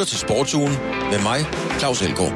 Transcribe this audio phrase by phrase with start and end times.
[0.00, 0.72] lytter til Sportsugen
[1.10, 1.46] med mig,
[1.78, 2.32] Claus Elgaard.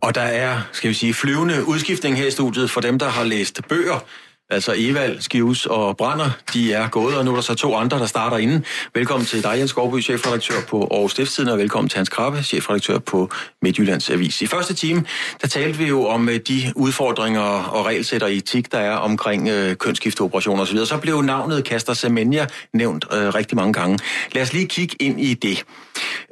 [0.00, 3.24] Og der er, skal vi sige, flyvende udskiftning her i studiet for dem, der har
[3.24, 4.04] læst bøger.
[4.52, 7.98] Altså Evald, Skivs og Brander, de er gået, og nu er der så to andre,
[7.98, 8.64] der starter inden.
[8.94, 12.98] Velkommen til dig, Jens Skovby, chefredaktør på Aarhus Stiftstiden, og velkommen til Hans Krabbe, chefredaktør
[12.98, 13.30] på
[13.62, 14.42] Midtjyllands Avis.
[14.42, 15.04] I første time,
[15.42, 19.48] der talte vi jo om øh, de udfordringer og regelsæt og etik, der er omkring
[19.48, 20.78] øh, kønsskifteoperationer osv.
[20.84, 23.98] Så blev navnet Kaster Semenya nævnt øh, rigtig mange gange.
[24.32, 25.64] Lad os lige kigge ind i det.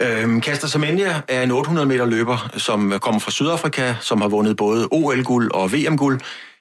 [0.02, 4.56] Øhm, Kaster Semenya er en 800 meter løber, som kommer fra Sydafrika, som har vundet
[4.56, 6.20] både OL-guld og VM-guld.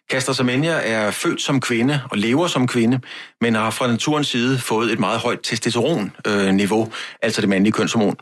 [0.09, 2.99] Kaster Semenya er født som kvinde og lever som kvinde,
[3.41, 8.15] men har fra naturens side fået et meget højt testosteron-niveau, altså det mandlige kønshormon.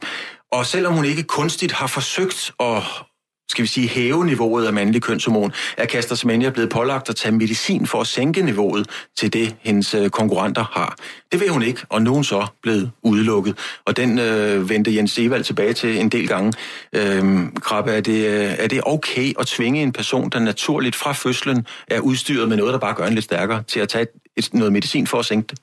[0.52, 2.84] Og selvom hun ikke kunstigt har forsøgt at
[3.50, 7.32] skal vi sige, hæve niveauet af mandlig kønshormon, er Kaster Semenya blevet pålagt at tage
[7.32, 10.96] medicin for at sænke niveauet til det, hendes øh, konkurrenter har.
[11.32, 13.58] Det vil hun ikke, og nu er hun så blevet udelukket.
[13.86, 16.54] Og den øh, vendte Jens Evald tilbage til en del gange.
[16.94, 21.12] Øhm, Krabbe, er det, øh, er det okay at tvinge en person, der naturligt fra
[21.14, 24.10] fødslen er udstyret med noget, der bare gør en lidt stærkere, til at tage et,
[24.38, 25.60] et, noget medicin for at sænke det?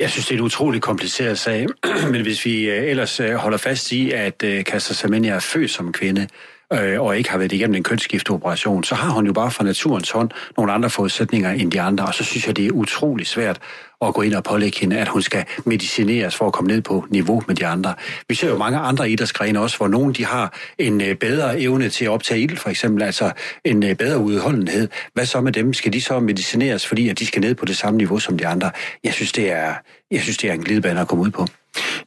[0.00, 1.66] Jeg synes, det er en utrolig kompliceret sag,
[2.12, 6.28] men hvis vi øh, ellers holder fast i, at Kaster Semenya er født som kvinde,
[6.72, 10.10] øh, og ikke har været igennem en kønsskifteoperation, så har hun jo bare fra naturens
[10.10, 13.60] hånd nogle andre forudsætninger end de andre, og så synes jeg, det er utrolig svært
[14.02, 17.04] at gå ind og pålægge hende, at hun skal medicineres for at komme ned på
[17.10, 17.94] niveau med de andre.
[18.28, 21.88] Vi ser jo mange andre idrætsgrene også, hvor nogen de har en øh, bedre evne
[21.88, 23.32] til at optage ild, for eksempel, altså
[23.64, 24.88] en øh, bedre udholdenhed.
[25.14, 25.74] Hvad så med dem?
[25.74, 28.46] Skal de så medicineres, fordi at de skal ned på det samme niveau som de
[28.46, 28.70] andre?
[29.04, 29.74] Jeg synes, det er,
[30.10, 31.46] jeg synes, det er en glidebane at komme ud på.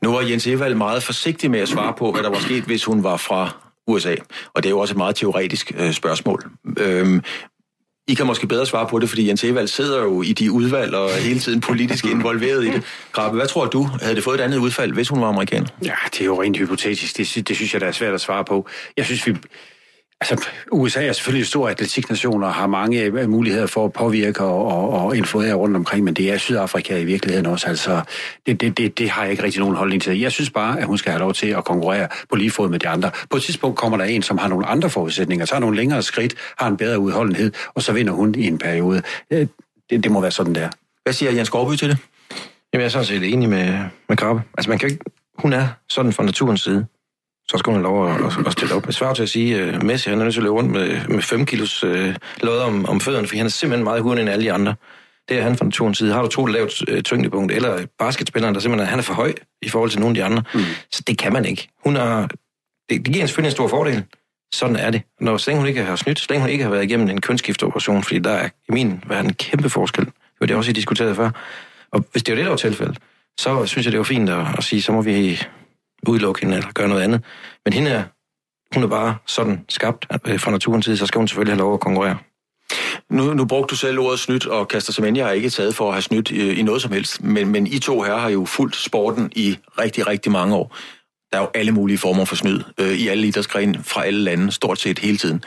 [0.02, 2.84] Nu var Jens Evald meget forsigtig med at svare på, hvad der var sket, hvis
[2.84, 4.16] hun var fra USA.
[4.54, 6.44] Og det er jo også et meget teoretisk øh, spørgsmål.
[6.78, 7.22] Øhm,
[8.08, 10.96] I kan måske bedre svare på det, fordi Jens Evald sidder jo i de udvalg
[10.96, 12.84] og er hele tiden politisk involveret i det.
[13.12, 13.84] Grabbe, hvad tror du?
[14.02, 15.68] Havde det fået et andet udfald, hvis hun var amerikaner?
[15.86, 17.18] Ja, det er jo rent hypotetisk.
[17.18, 18.68] Det, det synes jeg, der er svært at svare på.
[18.98, 19.36] Jeg synes, vi,
[20.22, 24.44] Altså, USA er selvfølgelig en stor atletiknation og har mange øh, muligheder for at påvirke
[24.44, 27.68] og, og, og influere rundt omkring, men det er Sydafrika i virkeligheden også.
[27.68, 28.02] Altså,
[28.46, 30.20] det, det, det, det har jeg ikke rigtig nogen holdning til.
[30.20, 32.80] Jeg synes bare, at hun skal have lov til at konkurrere på lige fod med
[32.80, 33.12] de andre.
[33.30, 36.36] På et tidspunkt kommer der en, som har nogle andre forudsætninger, tager nogle længere skridt,
[36.58, 39.02] har en bedre udholdenhed, og så vinder hun i en periode.
[39.32, 39.50] Det,
[39.90, 40.70] det må være sådan, der.
[41.04, 41.98] Hvad siger Jens Gårdby til det?
[42.74, 43.80] Jamen, jeg er sådan set enig med,
[44.10, 44.42] med Krabbe.
[44.58, 45.04] Altså, man kan ikke,
[45.38, 46.86] hun er sådan fra naturens side
[47.50, 48.88] så skal hun have lov at, at, at stille op.
[48.88, 50.72] Det svarer til at sige, at uh, Messi han er nødt til at løbe rundt
[50.72, 51.92] med, med 5 kilos uh,
[52.42, 54.76] lodder om, om fødderne, for han er simpelthen meget hurtigere end alle de andre.
[55.30, 56.14] Det er han fra naturens side.
[56.14, 59.70] Har du to lavt uh, tyngdepunkt, eller basketspilleren, der simpelthen han er for høj i
[59.70, 60.44] forhold til nogle af de andre.
[60.54, 60.60] Mm.
[60.92, 61.70] Så det kan man ikke.
[61.84, 62.22] Hun har,
[62.90, 64.04] det, det giver en selvfølgelig en stor fordel.
[64.54, 65.02] Sådan er det.
[65.22, 67.22] Når så længe hun ikke har snydt, så længe hun ikke har været igennem en
[67.22, 70.06] kønsskifteoperation, fordi der er i min verden en kæmpe forskel.
[70.06, 71.30] Det var det også, I diskuterede før.
[71.92, 72.98] Og hvis det var det, der var tilfældet,
[73.40, 75.42] så synes jeg, det var fint at, at sige, så må vi
[76.08, 77.24] udelukke hende eller gøre noget andet.
[77.66, 78.04] Men hende er,
[78.74, 81.74] hun er bare sådan skabt øh, fra naturens side, så skal hun selvfølgelig have lov
[81.74, 82.18] at konkurrere.
[83.10, 85.94] Nu, nu brugte du selv ordet snydt, og Kaster Semenya har ikke taget for at
[85.94, 87.24] have snydt i, i noget som helst.
[87.24, 90.76] Men, men I to her har jo fulgt sporten i rigtig, rigtig mange år.
[91.32, 94.52] Der er jo alle mulige former for snyd øh, i alle idrætsgrene fra alle lande,
[94.52, 95.44] stort set hele tiden.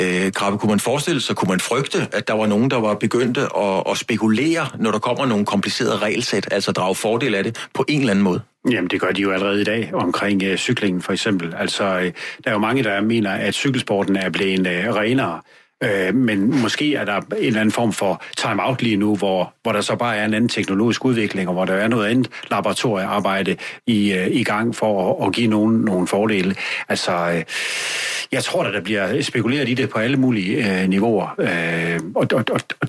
[0.00, 2.94] Øh, Krabbe, kunne man forestille sig, kunne man frygte, at der var nogen, der var
[2.94, 7.68] begyndte at, at spekulere, når der kommer nogle komplicerede regelsæt, altså drage fordel af det
[7.74, 8.40] på en eller anden måde?
[8.70, 11.54] Jamen, det gør de jo allerede i dag omkring øh, cyklingen for eksempel.
[11.54, 12.12] Altså, øh,
[12.44, 15.40] der er jo mange, der mener, at cykelsporten er blevet øh, renere.
[15.82, 19.72] Øh, men måske er der en eller anden form for time-out lige nu, hvor, hvor
[19.72, 23.56] der så bare er en anden teknologisk udvikling, og hvor der er noget andet laboratoriearbejde
[23.86, 26.54] i, øh, i gang for at, at give nogen, nogle fordele.
[26.88, 27.44] Altså, øh,
[28.32, 31.34] jeg tror, at der bliver spekuleret i det på alle mulige øh, niveauer.
[31.38, 32.88] Øh, og, og, og,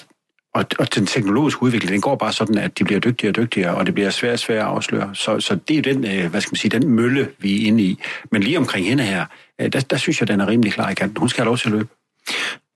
[0.59, 3.75] og, og den teknologiske udvikling, den går bare sådan, at de bliver dygtigere og dygtigere,
[3.75, 5.09] og det bliver svært og svært at afsløre.
[5.13, 7.83] Så, så det er den, øh, hvad skal man sige, den mølle, vi er inde
[7.83, 7.99] i.
[8.31, 9.25] Men lige omkring hende her,
[9.61, 11.17] øh, der, der synes jeg, den er rimelig klar i kanten.
[11.17, 11.87] Hun skal have lov til at løbe.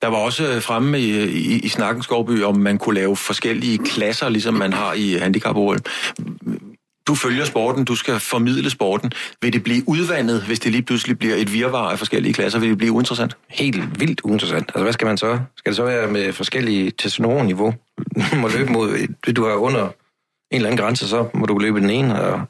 [0.02, 3.78] Der var også øh, fremme i, i, i Snakken Skovby, om man kunne lave forskellige
[3.78, 5.80] klasser, ligesom man har i handicap -OL.
[7.08, 9.12] Du følger sporten, du skal formidle sporten.
[9.42, 12.60] Vil det blive udvandet, hvis det lige pludselig bliver et virvar af forskellige klasser?
[12.60, 13.38] Vil det blive uinteressant?
[13.50, 14.68] Helt vildt uinteressant.
[14.68, 15.40] Altså, hvad skal man så?
[15.58, 17.74] Skal det så være med forskellige testosteronniveau?
[18.32, 19.08] Du må løbe mod...
[19.34, 19.92] Du har under en
[20.52, 22.42] eller anden grænse, så må du løbe den ene, og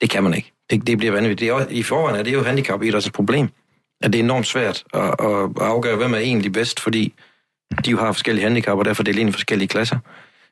[0.00, 0.52] det kan man ikke.
[0.70, 1.40] Det, det bliver vanvittigt.
[1.40, 3.48] Det er, I forvejen er det jo handicap i et problem
[4.00, 7.14] at det er enormt svært at, at afgøre, hvem er egentlig bedst, fordi
[7.84, 9.98] de jo har forskellige handicap, og derfor deler ind i forskellige klasser.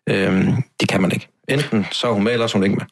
[0.08, 1.28] Øhm, det kan man ikke.
[1.48, 2.86] Enten så er hun med, eller så er hun ikke med.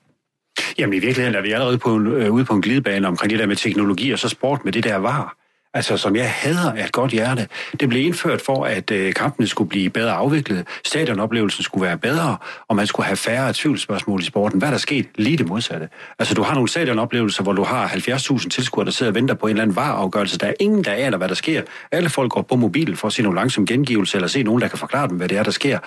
[0.79, 3.47] Jamen i virkeligheden er vi allerede på, øh, ude på en glidebane omkring det der
[3.47, 5.37] med teknologi og så sport med det der var.
[5.75, 7.49] altså som jeg hader af et godt hjerte.
[7.81, 12.37] Det blev indført for, at øh, kampene skulle blive bedre afviklet, stadionoplevelsen skulle være bedre,
[12.69, 14.59] og man skulle have færre tvivlsspørgsmål i sporten.
[14.59, 15.07] Hvad er der sket?
[15.15, 15.89] Lige det modsatte.
[16.19, 19.47] Altså du har nogle stadionoplevelser, hvor du har 70.000 tilskuere, der sidder og venter på
[19.47, 20.39] en eller anden vareafgørelse.
[20.39, 21.63] Der er ingen, der aner, hvad der sker.
[21.93, 24.69] Alle folk går på mobil for at se nogle langsom gengivelse, eller se nogen, der
[24.69, 25.79] kan forklare dem, hvad det er, der sker.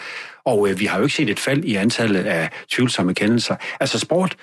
[0.46, 3.56] Og øh, vi har jo ikke set et fald i antallet af tvivlsomme kendelser.
[3.80, 4.36] Altså sport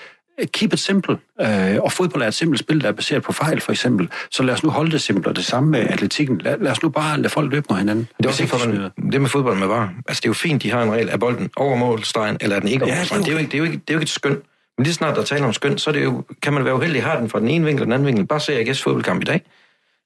[0.52, 1.18] keep it simple.
[1.40, 4.08] Øh, og fodbold er et simpelt spil, der er baseret på fejl, for eksempel.
[4.30, 6.38] Så lad os nu holde det simpelt, og det samme med atletikken.
[6.38, 8.08] Lad, lad os nu bare lade folk løbe mod hinanden.
[8.16, 9.92] Det er også for, man, det med fodbold med var.
[10.08, 11.08] Altså, det er jo fint, de har en regel.
[11.08, 13.24] Er bolden over målstregen, eller er den ikke over ja, målstregen?
[13.24, 14.38] Det er, jo ikke, det, er jo ikke, det er jo ikke et skøn.
[14.78, 17.02] Men lige snart der taler om skøn, så er det jo, kan man være uheldig,
[17.02, 18.26] har den fra den ene vinkel og den anden vinkel.
[18.26, 19.42] Bare se AGS fodboldkamp i dag.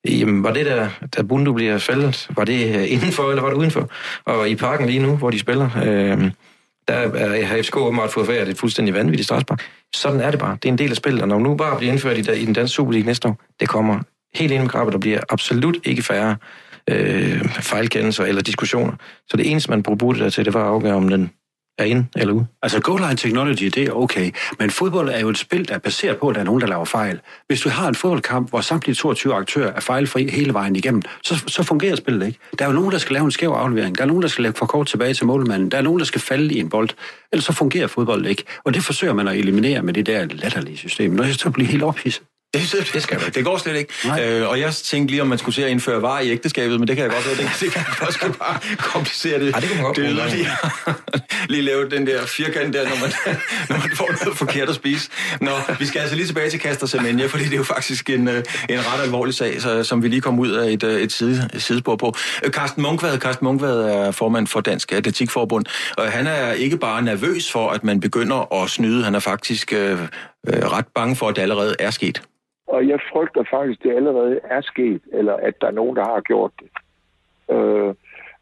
[0.04, 3.56] Jamen, var det der, der Bundu bliver faldet, var det øh, indenfor, eller var det
[3.56, 3.90] udenfor?
[4.24, 6.30] Og i parken lige nu, hvor de spiller, øh,
[6.90, 9.62] der er FCK åbenbart fået færdigt et fuldstændig vanvittigt straffespark.
[9.94, 10.56] Sådan er det bare.
[10.62, 12.44] Det er en del af spillet, og når nu bare bliver indført i, der, i
[12.44, 14.00] den danske Superliga næste år, det kommer
[14.34, 16.36] helt ind med krabbet, der bliver absolut ikke færre
[16.90, 18.92] øh, fejlkendelser eller diskussioner.
[19.28, 21.30] Så det eneste, man bruger det der til, det var at afgøre, om den
[21.78, 22.46] er inde eller ude.
[22.62, 25.78] Altså goal line technology, det er okay, men fodbold er jo et spil, der er
[25.78, 27.20] baseret på, at der er nogen, der laver fejl.
[27.46, 31.44] Hvis du har en fodboldkamp, hvor samtlige 22 aktører er fejlfri hele vejen igennem, så,
[31.46, 32.38] så fungerer spillet ikke.
[32.58, 33.98] Der er jo nogen, der skal lave en skæv aflevering.
[33.98, 35.70] Der er nogen, der skal lægge for kort tilbage til målmanden.
[35.70, 36.88] Der er nogen, der skal falde i en bold.
[37.32, 38.44] Ellers så fungerer fodbold ikke.
[38.64, 41.10] Og det forsøger man at eliminere med det der latterlige system.
[41.10, 42.22] Når jeg så bliver helt ophidset.
[42.54, 43.94] Det, det, skal det går slet ikke.
[44.20, 46.88] Øh, og jeg tænkte lige, om man skulle se at indføre var i ægteskabet, men
[46.88, 49.54] det kan jeg godt høre, det, det kan måske bare komplicere det.
[49.54, 50.48] Ej, det kan man godt det lige,
[51.52, 53.12] lige lave den der firkant der, når man,
[53.68, 55.10] når man får noget forkert at spise.
[55.40, 58.28] Nå, vi skal altså lige tilbage til Kaster Semenya, fordi det er jo faktisk en,
[58.28, 61.12] øh, en ret alvorlig sag, så, som vi lige kom ud af et, øh, et,
[61.12, 62.14] side, et sidespor på.
[62.48, 65.64] Carsten Munkvad, Carsten Munkvad er formand for Dansk Atletikforbund,
[65.96, 69.72] og han er ikke bare nervøs for, at man begynder at snyde, han er faktisk
[69.72, 69.98] øh,
[70.46, 72.22] ret bange for, at det allerede er sket.
[72.70, 76.04] Og jeg frygter faktisk, at det allerede er sket, eller at der er nogen, der
[76.04, 76.68] har gjort det.
[77.56, 77.94] Øh,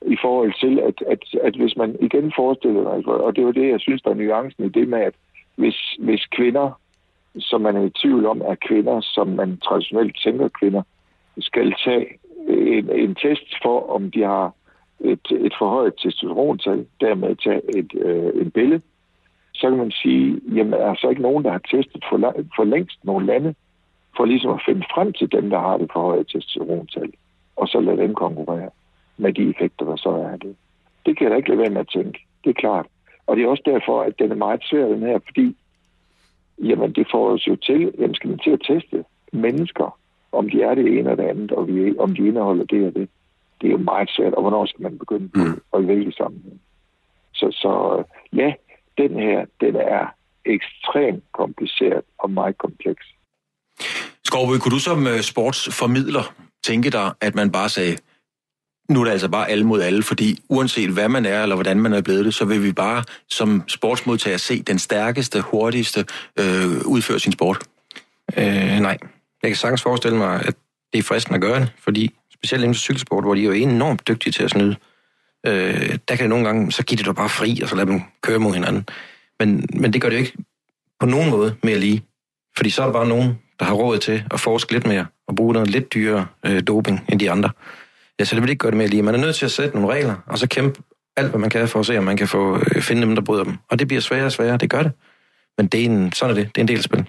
[0.07, 3.53] I forhold til, at, at, at hvis man igen forestiller sig, altså, og det var
[3.53, 5.15] det, jeg synes, der er nuancen i det med, at
[5.57, 6.81] hvis, hvis kvinder,
[7.39, 10.83] som man er i tvivl om, er kvinder, som man traditionelt tænker kvinder,
[11.39, 12.07] skal tage
[12.49, 14.53] en, en test for, om de har
[15.01, 18.83] et, et forhøjet testosterontal, dermed tage et, øh, en billede,
[19.55, 22.17] så kan man sige, jamen er der så ikke nogen, der har testet for,
[22.57, 23.55] for længst nogle lande,
[24.17, 27.13] for ligesom at finde frem til dem, der har det forhøjet testosterontal,
[27.57, 28.71] og så lade dem konkurrere
[29.17, 30.57] med de effekter, der så er det.
[31.07, 32.19] Det kan jeg da ikke lade være med at tænke.
[32.45, 32.87] Det er klart.
[33.27, 35.57] Og det er også derfor, at den er meget svær, den her, fordi
[36.59, 39.99] jamen, det får os jo til, jamen, skal man til at teste mennesker,
[40.33, 42.95] om de er det ene eller det andet, og vi, om de indeholder det og
[42.95, 43.09] det.
[43.61, 45.61] Det er jo meget svært, og hvornår skal man begynde på mm.
[45.75, 46.61] at vælge sammen.
[47.35, 48.53] Så, så ja,
[48.99, 50.07] den her, den er
[50.45, 53.07] ekstremt kompliceret og meget kompleks.
[54.29, 56.35] Skovbø, kunne du som øh, sportsformidler
[56.65, 57.97] tænke dig, at man bare sagde,
[58.91, 61.81] nu er det altså bare alle mod alle, fordi uanset hvad man er, eller hvordan
[61.81, 66.05] man er blevet det, så vil vi bare som sportsmodtager se den stærkeste, hurtigste
[66.39, 67.59] øh, udføre sin sport?
[68.37, 68.99] Øh, nej.
[69.43, 70.55] Jeg kan sagtens forestille mig, at
[70.93, 73.53] det er fristende at gøre det, fordi specielt inden for cykelsport, hvor de er jo
[73.53, 74.77] enormt dygtige til at snyde,
[75.47, 77.91] øh, der kan det nogle gange, så giver det dig bare fri, og så lader
[77.91, 78.87] dem køre mod hinanden.
[79.41, 80.37] Men, men det gør det jo ikke
[81.01, 82.03] på nogen måde mere lige.
[82.57, 85.37] Fordi så er der bare nogen, der har råd til at forske lidt mere og
[85.37, 87.51] bruge noget lidt dyrere øh, doping end de andre.
[88.19, 89.03] Ja, så det vil ikke gøre det mere lige.
[89.03, 90.83] Man er nødt til at sætte nogle regler, og så kæmpe
[91.17, 93.23] alt, hvad man kan for at se, om man kan få øh, finde dem, der
[93.23, 93.57] bryder dem.
[93.71, 94.93] Og det bliver sværere og sværere, det gør det.
[95.59, 96.47] Men det er en, sådan er det.
[96.55, 97.07] Det er en del af spil.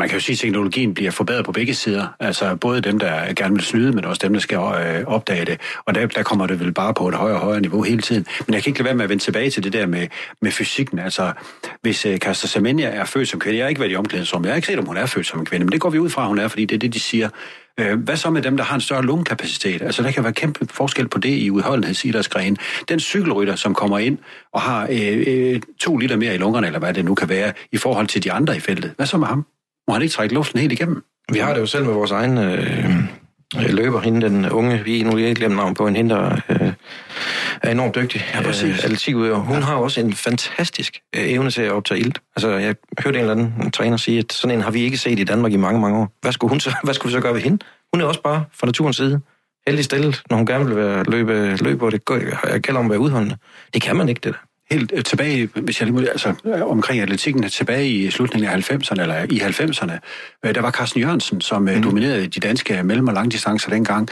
[0.00, 2.06] Man kan jo sige, at teknologien bliver forbedret på begge sider.
[2.20, 5.60] Altså både dem, der gerne vil snyde, men også dem, der skal øh, opdage det.
[5.84, 8.26] Og der, der kommer det vel bare på et højere og højere niveau hele tiden.
[8.46, 10.06] Men jeg kan ikke lade være med at vende tilbage til det der med,
[10.42, 10.98] med fysikken.
[10.98, 11.32] Altså,
[11.82, 14.52] hvis øh, Kaster Semenya er født som kvinde, jeg har ikke været i omklædningsrum, jeg
[14.52, 16.10] har ikke set, om hun er født som en kvinde, men det går vi ud
[16.10, 17.28] fra, at hun er, fordi det er det, de siger.
[17.80, 19.82] Øh, hvad så med dem, der har en større lungekapacitet?
[19.82, 22.58] Altså, der kan være kæmpe forskel på det i udholdenhedsidrætsgrenen.
[22.88, 24.18] Den cykelrytter, som kommer ind
[24.52, 27.52] og har øh, øh, to liter mere i lungerne, eller hvad det nu kan være,
[27.72, 28.92] i forhold til de andre i feltet.
[28.96, 29.46] Hvad så med ham?
[29.88, 31.04] Må han ikke trække luften helt igennem?
[31.32, 32.94] Vi har det jo selv med vores egen øh,
[33.56, 36.72] løber, hende den unge, vi nu ikke glemt navn på, en hende, der øh,
[37.62, 38.24] er enormt dygtig.
[38.34, 38.84] Ja, præcis.
[38.84, 39.60] Øh, Hun ja.
[39.60, 42.12] har også en fantastisk øh, evne til at optage ild.
[42.36, 45.18] Altså, jeg hørte en eller anden træner sige, at sådan en har vi ikke set
[45.18, 46.12] i Danmark i mange, mange år.
[46.20, 47.64] Hvad skulle, hun så, hvad skulle vi så gøre ved hende?
[47.94, 49.20] Hun er også bare fra naturens side
[49.66, 52.04] heldig stillet, når hun gerne vil være løbe, løbe og det
[52.62, 53.36] gælder om at være udholdende.
[53.74, 57.48] Det kan man ikke, det der helt øh, tilbage, hvis jeg lige altså omkring atletikken,
[57.48, 59.98] tilbage i slutningen af 90'erne, eller i 90'erne,
[60.44, 61.82] øh, der var Carsten Jørgensen, som mm.
[61.82, 64.08] dominerede de danske mellem- og langdistancer dengang,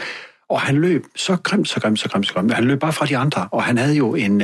[0.49, 2.53] og han løb så grimt, så grimt, så grimt, så grimt.
[2.53, 4.41] Han løb bare fra de andre, og han havde jo en,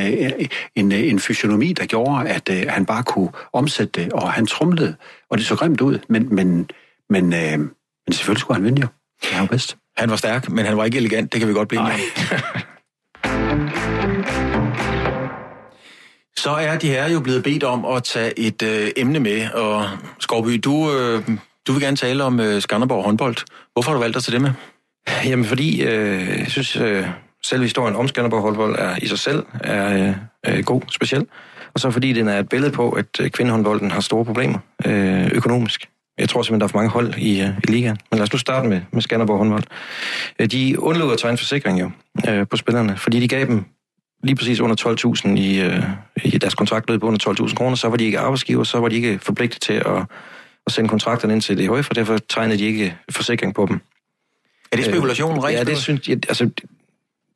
[0.76, 4.96] en, en fysionomi, der gjorde, at han bare kunne omsætte det, og han trumlede,
[5.30, 6.70] og det så grimt ud, men, men,
[7.10, 7.70] men, men
[8.12, 8.88] selvfølgelig skulle han vinde jo.
[9.34, 9.78] Er jo bedst.
[9.98, 11.34] Han var stærk, men han var ikke elegant.
[11.34, 12.04] Det kan vi godt blive enige
[13.24, 13.62] om.
[16.38, 19.86] Så er de her jo blevet bedt om at tage et øh, emne med, og
[20.20, 21.24] Skovby, du, øh,
[21.68, 23.36] du vil gerne tale om øh, Skanderborg håndbold.
[23.74, 24.52] Hvorfor har du valgt at tage det med?
[25.26, 27.08] Jamen, fordi øh, jeg synes, øh,
[27.44, 30.14] selv historien om Skanderborg håndbold er i sig selv er
[30.48, 31.28] øh, god, speciel.
[31.74, 35.32] Og så fordi den er et billede på, at øh, kvindehåndbolden har store problemer øh,
[35.34, 35.90] økonomisk.
[36.18, 37.98] Jeg tror simpelthen, der er for mange hold i, øh, i ligaen.
[38.12, 39.64] Men lad os nu starte med, med Skanderborg håndbold.
[40.40, 41.92] Øh, de undlod at tage en forsikring jo
[42.30, 43.66] øh, på spillerne, fordi de gav dem
[44.26, 44.76] lige præcis under
[45.26, 45.84] 12.000 i, øh,
[46.24, 48.96] i deres kontrakt på under 12.000 kroner, så var de ikke arbejdsgiver, så var de
[48.96, 50.04] ikke forpligtet til at,
[50.68, 53.80] at sende kontrakterne ind til DHF, og derfor tegnede de ikke forsikring på dem.
[54.72, 55.46] Er det spekulation?
[55.48, 56.50] Øh, ja, det synes jeg, altså,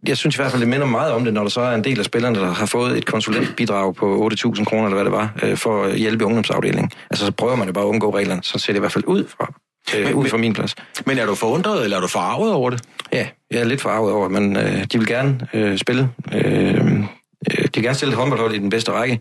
[0.08, 1.84] jeg synes i hvert fald, det minder meget om det, når der så er en
[1.84, 5.34] del af spillerne, der har fået et konsulentbidrag på 8.000 kroner, eller hvad det var,
[5.44, 6.92] øh, for at hjælpe ungdomsafdelingen.
[7.10, 8.44] Altså, så prøver man jo bare at undgå reglerne.
[8.44, 9.54] Så ser det i hvert fald ud fra,
[9.98, 10.76] øh, Men- ud fra min plads.
[11.06, 12.82] Men er du forundret, eller er du forarvet over det?
[13.14, 16.10] Ja, jeg er lidt farvet over, men øh, de vil gerne øh, spille.
[16.34, 19.20] Øh, øh, de vil gerne stille et håndboldhold i den bedste række.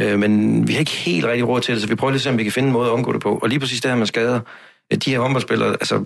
[0.00, 2.22] Øh, men vi har ikke helt rigtig råd til det, så vi prøver lige at
[2.22, 3.38] se, om vi kan finde en måde at omgå det på.
[3.42, 4.40] Og lige præcis det her med skader.
[4.92, 6.04] øh, De her håndboldspillere, altså,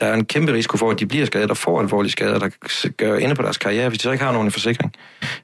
[0.00, 2.48] der er en kæmpe risiko for, at de bliver skadet og får alvorlige skader, der
[2.96, 4.92] gør ende på deres karriere, hvis de så ikke har nogen forsikring.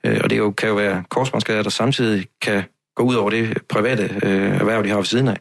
[0.05, 2.63] Øh, og det jo, kan jo være korsbåndsskader, der samtidig kan
[2.97, 5.37] gå ud over det private øh, erhverv, de har ved siden af.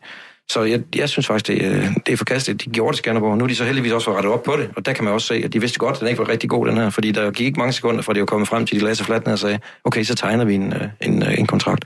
[0.51, 2.65] Så jeg, jeg synes faktisk, det, er- det er forkasteligt.
[2.65, 3.37] De gjorde det Skanderborg.
[3.37, 5.27] Nu er de så heldigvis også rettet op på det, og der kan man også
[5.27, 7.31] se, at de vidste godt, at den ikke var rigtig god, den her, fordi der
[7.31, 9.33] gik ikke mange sekunder, fra det var kommet frem til, de lagde sig fladt ned
[9.33, 11.85] og sagde, okay, så tegner vi en, øh, en, øh, en kontrakt.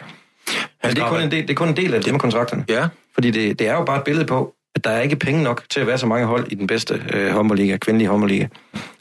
[0.84, 2.66] Men det er, kun en del, det er kun en del af det med kontrakterne.
[2.70, 2.88] Ja.
[3.14, 5.64] Fordi det, det er jo bare et billede på, at der er ikke penge nok
[5.70, 8.44] til at være så mange hold i den bedste øh, håndboldliga, kvindelige håndboldliga.
[8.44, 8.50] De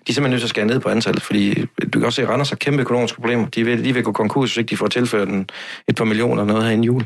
[0.09, 2.29] er simpelthen nødt til at skære ned på antallet, fordi du kan også se, at
[2.29, 3.47] Randers har kæmpe økonomiske problemer.
[3.49, 5.49] De vil, de vil gå konkurs, hvis ikke de får tilført en,
[5.89, 7.05] et par millioner eller noget her inden jul.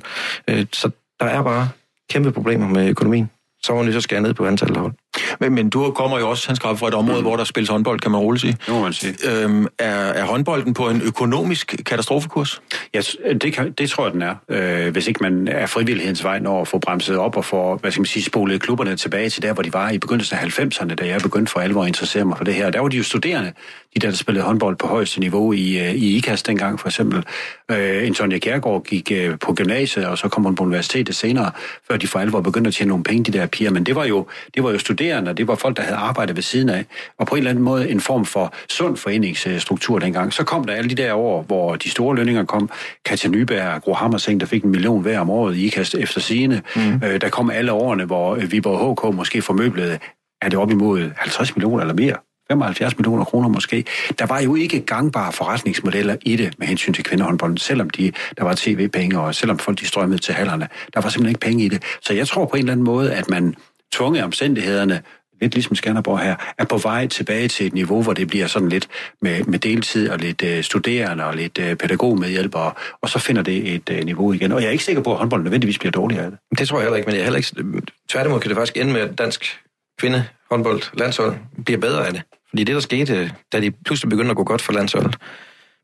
[0.49, 1.69] Øh, så der er bare
[2.11, 3.31] kæmpe problemer med økonomien.
[3.63, 4.95] Så er man nødt til at skære ned på antallet af hold.
[5.41, 8.01] Men, men du kommer jo også, Hans Grab, fra et område, hvor der spilles håndbold,
[8.01, 8.57] kan man roligt sige.
[8.67, 9.15] Det må man sige.
[9.31, 12.63] Øhm, er, er håndbolden på en økonomisk katastrofekurs?
[12.95, 13.01] Ja,
[13.41, 14.35] det, kan, det tror jeg, den er.
[14.49, 17.91] Øh, hvis ikke man er frivillighedens vej når at få bremset op og få, hvad
[17.91, 20.95] skal man sige, spolet klubberne tilbage til der, hvor de var i begyndelsen af 90'erne,
[20.95, 22.71] da jeg begyndte for alvor at interessere mig for det her.
[22.71, 23.53] Der var de jo studerende,
[23.95, 27.25] de der, der spillede håndbold på højeste niveau i, øh, i IKAS dengang for eksempel.
[27.71, 31.51] Øh, Antonia Kjærgaard gik øh, på gymnasiet, og så kom hun på universitetet senere,
[31.91, 33.71] før de for alvor begyndte at tjene nogle penge, de der piger.
[33.71, 36.37] Men det var jo, det var jo studerende, og det var folk, der havde arbejdet
[36.37, 36.85] ved siden af,
[37.19, 40.33] og på en eller anden måde en form for sund foreningsstruktur dengang.
[40.33, 42.71] Så kom der alle de der år, hvor de store lønninger kom.
[43.05, 46.21] Katja Nyberg og Gro Hammerseng, der fik en million hver om året i IKAST efter
[46.21, 46.63] sine.
[46.77, 47.01] Mm.
[47.05, 49.99] Øh, der kom alle årene, hvor øh, Viborg HK måske formøblede,
[50.43, 52.17] er det op imod 50 millioner eller mere?
[52.51, 53.85] 75 millioner kroner måske.
[54.19, 58.45] Der var jo ikke gangbare forretningsmodeller i det med hensyn til kvindehåndbolden, selvom de, der
[58.45, 60.69] var tv-penge, og selvom folk de strømmede til hallerne.
[60.95, 61.83] Der var simpelthen ikke penge i det.
[62.03, 63.55] Så jeg tror på en eller anden måde, at man
[63.97, 65.03] tvunget omstændighederne
[65.41, 68.69] lidt ligesom Skanderborg her, er på vej tilbage til et niveau, hvor det bliver sådan
[68.69, 68.88] lidt
[69.23, 73.75] med, med deltid og lidt øh, studerende og lidt øh, pædagogmedhjælpere, og så finder det
[73.75, 74.53] et øh, niveau igen.
[74.53, 76.38] Og jeg er ikke sikker på, at håndbold nødvendigvis bliver dårligere af det.
[76.59, 77.83] Det tror jeg heller ikke, men jeg heller ikke...
[78.09, 79.61] Tværtimod kan det faktisk ende med, at dansk
[79.99, 82.23] kvindehåndbold landshold bliver bedre af det.
[82.49, 85.17] Fordi det, der skete, da de pludselig begyndte at gå godt for landsholdet,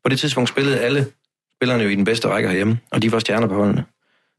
[0.05, 1.07] på det tidspunkt spillede alle
[1.57, 3.85] spillerne jo i den bedste række herhjemme, og de var stjerner på holdene.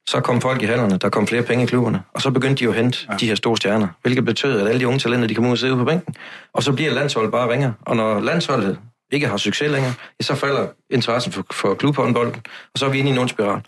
[0.09, 2.63] Så kom folk i hallerne, der kom flere penge i klubberne, og så begyndte de
[2.63, 3.15] jo at hente ja.
[3.15, 5.57] de her store stjerner, hvilket betød, at alle de unge talenter, de kom ud og
[5.57, 6.15] sidde ude på bænken.
[6.53, 7.71] Og så bliver landsholdet bare ringer.
[7.81, 8.79] Og når landsholdet
[9.11, 12.35] ikke har succes længere, så falder interessen for, for klubhåndbolden,
[12.73, 13.61] og så er vi inde i en ond spiral.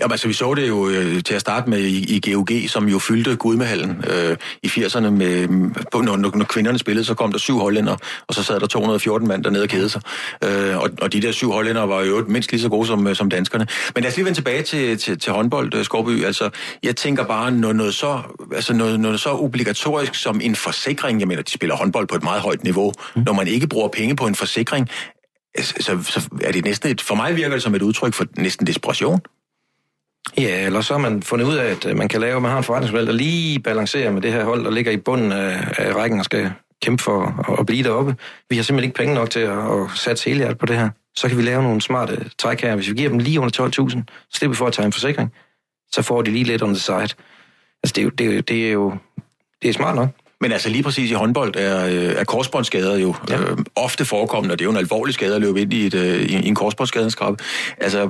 [0.00, 2.88] Jamen altså, vi så det jo øh, til at starte med i, i GOG, som
[2.88, 5.10] jo fyldte Gudmehallen øh, i 80'erne.
[5.10, 5.48] Med,
[5.92, 7.96] på, når, når kvinderne spillede, så kom der syv hollænder,
[8.26, 10.02] og så sad der 214 mand dernede og kædede sig.
[10.44, 13.16] Øh, og, og de der syv hollænder var jo mindst lige så gode som, øh,
[13.16, 13.66] som danskerne.
[13.94, 16.24] Men lad os lige vende tilbage til, til, til håndbold, øh, Skorby.
[16.24, 16.50] Altså,
[16.82, 18.20] jeg tænker bare, når noget så,
[18.54, 22.22] altså noget, noget så obligatorisk som en forsikring, jeg mener, de spiller håndbold på et
[22.22, 23.22] meget højt niveau, mm.
[23.26, 24.88] når man ikke bruger penge på en forsikring,
[25.58, 28.66] så, så er det næsten et, for mig virker det som et udtryk for næsten
[28.66, 29.20] desperation.
[30.38, 32.58] Ja, eller så har man fundet ud af, at øh, man kan lave, man har
[32.58, 35.94] en forretningsmodel, der lige balancerer med det her hold, der ligger i bunden af, af
[35.94, 38.16] rækken og skal kæmpe for at, at blive deroppe.
[38.50, 40.88] Vi har simpelthen ikke penge nok til at, at satse hele hjertet på det her.
[41.16, 42.74] Så kan vi lave nogle smarte træk her.
[42.76, 43.70] Hvis vi giver dem lige under 12.000,
[44.30, 45.32] så slipper vi for at tage en forsikring.
[45.92, 46.96] Så får de lige lidt on the side.
[46.96, 47.16] Altså,
[47.84, 48.92] det er jo, det er, jo- det er jo
[49.62, 50.08] det er smart nok.
[50.40, 53.38] Men altså lige præcis i håndbold er, øh, er korsbåndsskader jo ja.
[53.40, 55.94] øh, ofte forekommende, og det er jo en alvorlig skade at løbe ind i, et,
[55.94, 57.34] øh, i en korsbåndsskadenskrab.
[57.78, 58.08] Altså,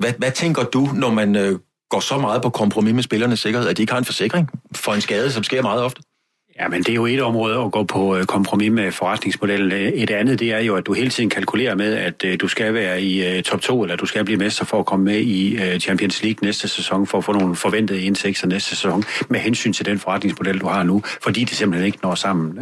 [0.00, 1.58] hvad, hvad tænker du, når man øh,
[1.90, 4.92] går så meget på kompromis med spillernes sikkerhed, at de ikke har en forsikring for
[4.92, 6.02] en skade, som sker meget ofte?
[6.60, 9.72] Ja, men det er jo et område at gå på øh, kompromis med forretningsmodellen.
[9.72, 12.48] Øh, et andet, det er jo, at du hele tiden kalkulerer med, at øh, du
[12.48, 15.58] skal være i top 2, eller du skal blive mester for at komme med i
[15.78, 19.86] Champions League næste sæson, for at få nogle forventede indtægter næste sæson, med hensyn til
[19.86, 22.58] den forretningsmodel, du har nu, fordi det simpelthen ikke når sammen.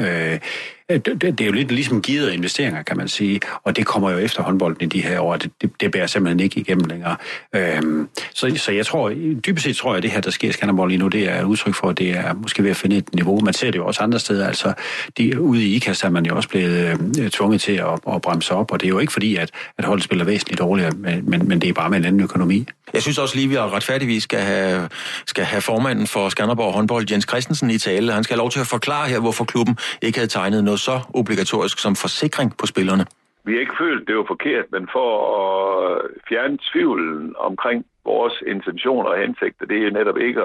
[0.90, 4.10] Øh, det, det, er jo lidt ligesom givet investeringer, kan man sige, og det kommer
[4.10, 7.16] jo efter håndbolden i de her år, det, det, det bærer simpelthen ikke igennem længere.
[7.54, 9.12] Øhm, så, så jeg tror,
[9.46, 11.40] dybest set tror jeg, at det her, der sker i Skanderborg lige nu, det er
[11.40, 13.40] et udtryk for, at det er måske ved at finde et niveau.
[13.40, 14.72] Man ser det jo også andre steder, altså
[15.18, 18.54] de, ude i IKAS er man jo også blevet øh, tvunget til at, at bremse
[18.54, 21.48] op, og det er jo ikke fordi, at, at holdet spiller væsentligt dårligere, men, men,
[21.48, 22.66] men det er bare med en anden økonomi.
[22.94, 24.88] Jeg synes også lige, at vi retfærdigvis skal have,
[25.26, 28.12] skal have formanden for Skanderborg håndbold, Jens Christensen, i tale.
[28.12, 31.00] Han skal have lov til at forklare her, hvorfor klubben ikke havde tegnet noget så
[31.14, 33.06] obligatorisk som forsikring på spillerne.
[33.44, 39.10] Vi har ikke følt, det var forkert, men for at fjerne tvivlen omkring vores intentioner
[39.10, 40.42] og hensigter, det er netop ikke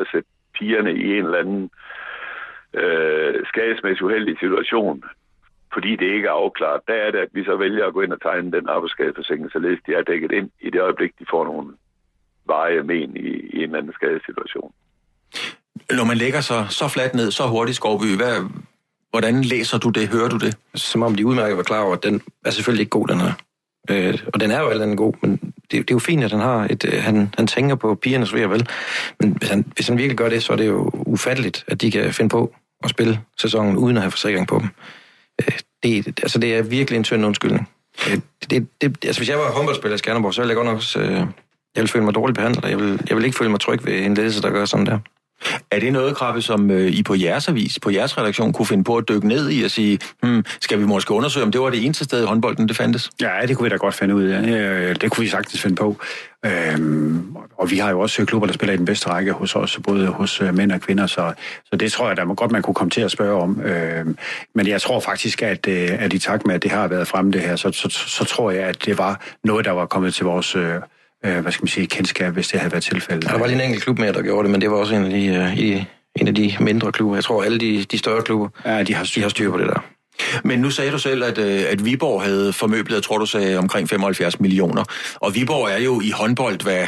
[0.00, 0.28] at sætte
[0.58, 1.70] pigerne i en eller anden
[2.74, 5.04] øh, skadesmæssig uheldig situation,
[5.72, 6.80] fordi det ikke er afklaret.
[6.88, 9.80] Der er det, at vi så vælger at gå ind og tegne den arbejdsskadeforsikring, således
[9.86, 11.74] de er dækket ind i det øjeblik, de får nogle
[12.46, 14.72] veje men i, i en eller anden skadesituation.
[15.98, 18.36] Når man lægger sig så fladt ned, så hurtigt, Skovby, hvad,
[19.10, 20.08] hvordan læser du det?
[20.08, 20.56] Hører du det?
[20.74, 23.32] Som om de udmærket var klar over, at den er selvfølgelig ikke god, den her.
[23.90, 26.30] Øh, og den er jo alt andet god, men det, det er jo fint, at
[26.30, 28.68] han har et, øh, han, han tænker på pigernes ved vel.
[29.20, 31.90] Men hvis han, hvis han virkelig gør det, så er det jo ufatteligt, at de
[31.90, 34.68] kan finde på at spille sæsonen uden at have forsikring på dem.
[35.40, 37.68] Øh, det, altså, det er virkelig en tynd undskyldning.
[38.10, 38.18] Øh,
[38.50, 41.26] det, det, altså, hvis jeg var håndboldspiller i Skanderborg, så ville jeg godt nok øh,
[41.76, 42.64] jeg ville føle mig dårligt behandlet.
[42.64, 44.98] Jeg vil, jeg vil ikke føle mig tryg ved en ledelse, der gør sådan der.
[45.70, 48.84] Er det noget, Krabbe, som øh, I på jeres avis, på jeres redaktion, kunne finde
[48.84, 51.70] på at dykke ned i og sige, hmm, skal vi måske undersøge, om det var
[51.70, 53.10] det eneste sted i håndbolden, det fandtes?
[53.20, 54.96] Ja, det kunne vi da godt finde ud af.
[54.96, 55.96] Det kunne vi sagtens finde på.
[56.46, 59.78] Øhm, og vi har jo også klubber, der spiller i den bedste række hos os,
[59.84, 61.32] både hos øh, mænd og kvinder, så,
[61.64, 63.60] så det tror jeg da godt, man kunne komme til at spørge om.
[63.60, 64.18] Øhm,
[64.54, 67.32] men jeg tror faktisk, at, øh, at i takt med, at det har været fremme
[67.32, 70.24] det her, så, så, så tror jeg, at det var noget, der var kommet til
[70.24, 70.74] vores øh,
[71.22, 73.24] hvad skal man sige, kendskab, hvis det havde været tilfældet.
[73.24, 74.94] Ja, der var lige en enkelt klub med, der gjorde det, men det var også
[74.94, 75.84] en af de, uh, i,
[76.20, 77.16] en af de mindre klubber.
[77.16, 79.58] Jeg tror, alle de, de større klubber, ja, de har styr, de har styr på
[79.58, 79.84] det der.
[80.44, 83.58] Men nu sagde du selv, at, øh, at Viborg havde formøblet, jeg tror du sagde,
[83.58, 84.84] omkring 75 millioner.
[85.14, 86.86] Og Viborg er jo i håndbold, hvad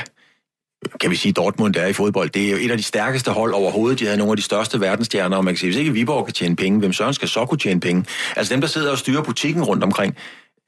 [1.01, 2.31] kan vi sige, Dortmund er i fodbold.
[2.31, 3.99] Det er jo et af de stærkeste hold overhovedet.
[3.99, 6.35] De havde nogle af de største verdensstjerner, og man kan sige, hvis ikke Viborg kan
[6.35, 8.05] tjene penge, hvem søren skal så kunne tjene penge?
[8.37, 10.17] Altså dem, der sidder og styrer butikken rundt omkring,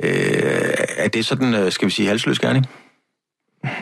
[0.02, 0.10] øh,
[0.96, 2.66] er det sådan, skal vi sige, halsløs gerning?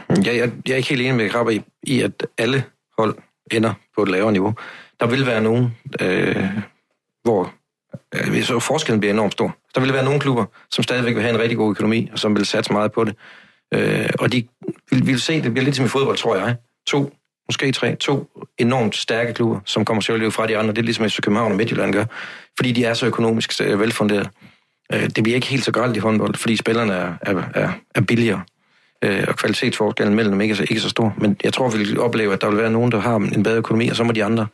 [0.09, 2.65] Jeg, jeg, jeg er ikke helt enig med Krabber i, i, at alle
[2.99, 3.15] hold
[3.51, 4.55] ender på et lavere niveau.
[5.01, 6.47] Der vil være nogen, øh,
[7.23, 7.53] hvor
[8.15, 9.57] øh, så forskellen bliver enormt stor.
[9.75, 12.37] Der vil være nogle klubber, som stadigvæk vil have en rigtig god økonomi, og som
[12.37, 13.17] vil satse meget på det.
[13.75, 14.49] Øh, og de
[14.91, 16.57] vil, vil se, det bliver lidt som i fodbold, tror jeg.
[16.87, 17.13] To,
[17.49, 20.75] måske tre, to enormt stærke klubber, som kommer selvfølgelig fra de andre.
[20.75, 22.05] Det er ligesom FC København og Midtjylland gør,
[22.57, 24.31] fordi de er så økonomisk øh, velfunderet.
[24.93, 28.01] Øh, det bliver ikke helt så galt i håndbold, fordi spillerne er, er, er, er
[28.01, 28.43] billigere
[29.05, 31.15] øh, og kvalitetsforskellen mellem dem ikke er, ikke er så stor.
[31.19, 33.57] Men jeg tror, vi vil opleve, at der vil være nogen, der har en bedre
[33.57, 34.47] økonomi, og så må de andre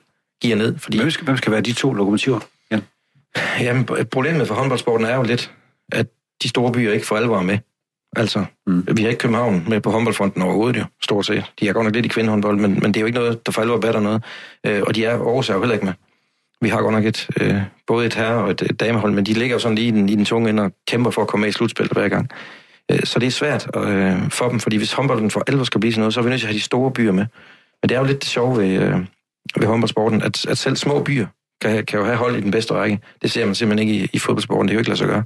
[0.43, 0.79] give ned.
[0.79, 0.97] Fordi...
[0.99, 2.41] Hvem, skal, hvem skal være de to lokomotiver?
[2.71, 2.79] Ja.
[3.61, 5.53] Jamen, problemet for håndboldsporten er jo lidt,
[5.93, 6.07] at
[6.43, 7.59] de store byer ikke får alvor med.
[8.17, 8.87] Altså, mm.
[8.97, 11.45] vi har ikke København med på håndboldfronten overhovedet, jo, stort set.
[11.61, 13.53] De er godt nok lidt i kvindehåndbold, men, men det er jo ikke noget, der
[13.53, 14.23] for alvor batter noget.
[14.67, 15.95] Øh, og de er Aarhus er jo heller ikke med.
[16.61, 19.33] Vi har godt nok et, øh, både et herre- og et, et damehold, men de
[19.33, 21.45] ligger jo sådan lige i den, i den tunge ende og kæmper for at komme
[21.45, 22.31] med i slutspillet hver gang.
[22.91, 25.93] Øh, så det er svært øh, for dem, fordi hvis håndbolden for alvor skal blive
[25.93, 27.27] sådan noget, så er vi nødt til at have de store byer med.
[27.83, 28.99] Men det er jo lidt det sjove ved, øh,
[29.57, 31.27] ved håndboldsporten, at, at selv små byer
[31.61, 32.99] kan, kan jo have hold i den bedste række.
[33.23, 34.69] Det ser man simpelthen ikke i, i fodboldsporten.
[34.69, 35.25] Det kan jo ikke lade sig gøre.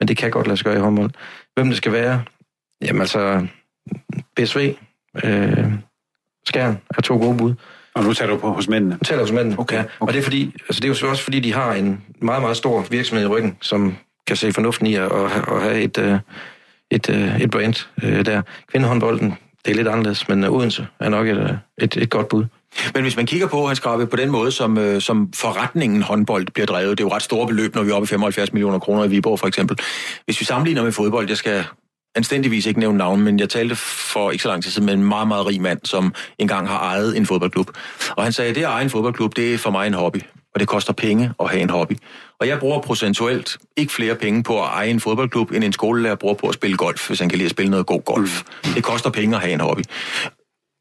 [0.00, 1.10] Men det kan godt lade sig gøre i håndbold.
[1.54, 2.22] Hvem det skal være?
[2.82, 3.46] Jamen altså,
[4.36, 4.74] BSV,
[5.24, 5.72] øh,
[6.46, 7.54] Skjern er to gode bud.
[7.94, 8.94] Og nu taler du på hos mændene?
[8.94, 9.76] Nu taler hos mændene, okay.
[9.76, 9.84] Ja.
[10.00, 12.56] Og det er, fordi, altså det er jo også fordi, de har en meget, meget
[12.56, 15.98] stor virksomhed i ryggen, som kan se fornuften i at, at, have et,
[16.90, 18.42] et, øh, et brand øh, der.
[18.70, 22.28] Kvindehåndbolden, det er lidt anderledes, men øh, Odense er nok et, øh, et, et godt
[22.28, 22.44] bud.
[22.94, 26.46] Men hvis man kigger på, Hans Krabbe, på den måde, som, øh, som forretningen håndbold
[26.54, 28.78] bliver drevet, det er jo ret store beløb, når vi er oppe i 75 millioner
[28.78, 29.78] kroner i Viborg for eksempel.
[30.24, 31.64] Hvis vi sammenligner med fodbold, jeg skal
[32.16, 35.04] anstændigvis ikke nævne navn, men jeg talte for ikke så lang tid siden med en
[35.04, 37.70] meget, meget rig mand, som engang har ejet en fodboldklub.
[38.10, 40.18] Og han sagde, at det at eje en fodboldklub, det er for mig en hobby,
[40.56, 41.92] og det koster penge at have en hobby.
[42.40, 46.14] Og jeg bruger procentuelt ikke flere penge på at eje en fodboldklub, end en skolelærer
[46.14, 48.42] bruger på at spille golf, hvis han kan lide at spille noget god golf.
[48.74, 49.82] Det koster penge at have en hobby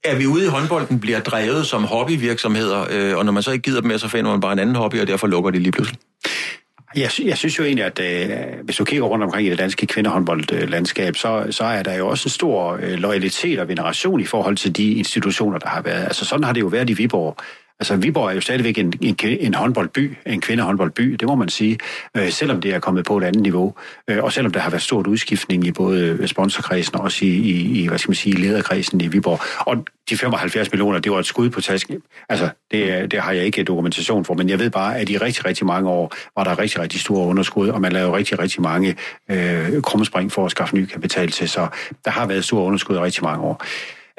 [0.06, 3.64] er vi ude i håndbolden, bliver drevet som hobbyvirksomheder, øh, og når man så ikke
[3.64, 5.72] gider dem mere, så finder man bare en anden hobby, og derfor lukker de lige
[5.72, 6.00] pludselig.
[6.96, 9.86] Jeg, jeg synes jo egentlig, at øh, hvis du kigger rundt omkring i det danske
[9.86, 14.58] kvindehåndboldlandskab, så, så er der jo også en stor øh, loyalitet og veneration i forhold
[14.58, 16.04] til de institutioner, der har været.
[16.04, 17.38] Altså sådan har det jo været i Viborg.
[17.80, 21.78] Altså, Viborg er jo stadigvæk en, en, en håndboldby, en kvindehåndboldby, det må man sige,
[22.18, 23.74] øh, selvom det er kommet på et andet niveau,
[24.08, 27.28] øh, og selvom der har været stort udskiftning i både øh, sponsorkredsen og også i,
[27.28, 29.40] i, i hvad skal man sige, lederkredsen i Viborg.
[29.60, 32.02] Og de 75 millioner, det var et skud på tasken.
[32.30, 35.46] Altså, det, det har jeg ikke dokumentation for, men jeg ved bare, at i rigtig,
[35.46, 38.96] rigtig mange år var der rigtig, rigtig store underskud, og man lavede rigtig, rigtig mange
[39.32, 41.68] øh, krummespring for at skaffe ny kapital til, så
[42.06, 43.64] der har været store underskud i rigtig mange år.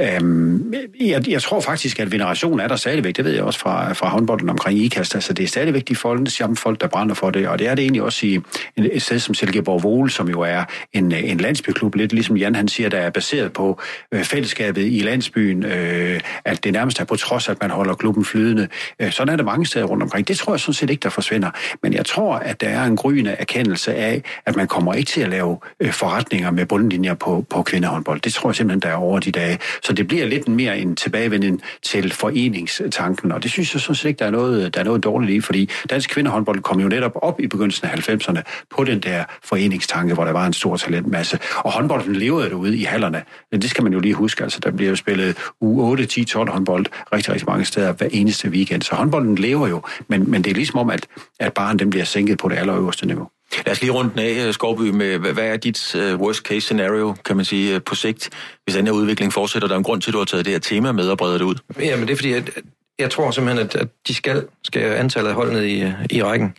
[0.00, 3.16] Øhm, jeg, jeg tror faktisk, at veneration er der stadigvæk.
[3.16, 5.14] Det ved jeg også fra, fra håndbolden omkring IKAST.
[5.14, 7.48] Altså, det er stadigvæk de folk, samme folk, der brænder for det.
[7.48, 8.40] Og det er det egentlig også i
[8.76, 12.54] et sted som Silkeborg Vole, som jo er en, øh, en landsbyklub, lidt ligesom Jan
[12.54, 13.80] han siger, der er baseret på
[14.12, 18.24] øh, fællesskabet i landsbyen, øh, at det nærmest er på trods, at man holder klubben
[18.24, 18.68] flydende.
[19.00, 20.28] Øh, sådan er det mange steder rundt omkring.
[20.28, 21.50] Det tror jeg sådan set ikke, der forsvinder.
[21.82, 25.20] Men jeg tror, at der er en gryende erkendelse af, at man kommer ikke til
[25.20, 28.20] at lave øh, forretninger med bundlinjer på, på kvindehåndbold.
[28.20, 29.58] Det tror jeg simpelthen, der er over de dage.
[29.86, 34.08] Så det bliver lidt mere en tilbagevenden til foreningstanken, og det synes jeg sådan set
[34.08, 37.12] ikke, der er noget, der er noget dårligt i, fordi dansk kvindehåndbold kom jo netop
[37.14, 41.38] op i begyndelsen af 90'erne på den der foreningstanke, hvor der var en stor talentmasse.
[41.56, 43.22] Og håndbolden levede derude i hallerne.
[43.52, 44.42] Det skal man jo lige huske.
[44.42, 48.08] Altså, der bliver jo spillet u 8, 10, 12 håndbold rigtig, rigtig mange steder hver
[48.12, 48.82] eneste weekend.
[48.82, 51.06] Så håndbolden lever jo, men, men det er ligesom om, at,
[51.40, 53.28] at barn den bliver sænket på det allerøverste niveau.
[53.66, 56.60] Lad os lige rundt den af, øh, Skovby, med hvad er dit uh, worst case
[56.60, 58.30] scenario, kan man sige, uh, på sigt,
[58.64, 59.68] hvis den her udvikling fortsætter?
[59.68, 61.38] Der er en grund til, at du har taget det her tema med og breder
[61.38, 61.54] det ud.
[61.80, 62.50] Ja, men det er fordi, at,
[62.98, 66.54] jeg tror simpelthen, at, at de skal, skal antallet af hold ned i, i rækken.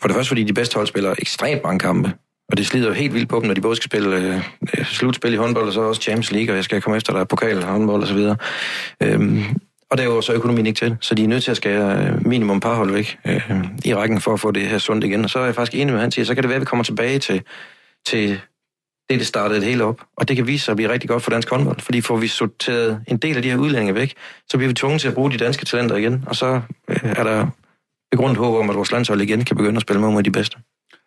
[0.00, 2.12] For det første, fordi de bedste hold spiller ekstremt mange kampe.
[2.48, 5.32] Og det slider jo helt vildt på dem, når de både skal spille uh, slutspil
[5.32, 7.62] i håndbold, og så også Champions League, og jeg skal komme efter, der er pokal,
[7.62, 8.36] håndbold og så videre.
[9.02, 9.44] Øhm,
[9.92, 12.06] og der er jo så økonomien ikke til, så de er nødt til at skære
[12.06, 13.50] øh, minimum parhold væk øh,
[13.84, 15.24] i rækken for at få det her sundt igen.
[15.24, 16.64] Og så er jeg faktisk enig med han siger, så kan det være, at vi
[16.64, 17.42] kommer tilbage til,
[18.06, 18.40] til
[19.10, 20.00] det, det startede det hele op.
[20.16, 22.28] Og det kan vise sig at blive rigtig godt for dansk håndbold, fordi får vi
[22.28, 24.14] sorteret en del af de her udlændinge væk,
[24.48, 27.24] så bliver vi tvunget til at bruge de danske talenter igen, og så øh, er
[27.24, 27.46] der
[28.10, 30.58] begrundet håb om, at vores landshold igen kan begynde at spille med, med de bedste.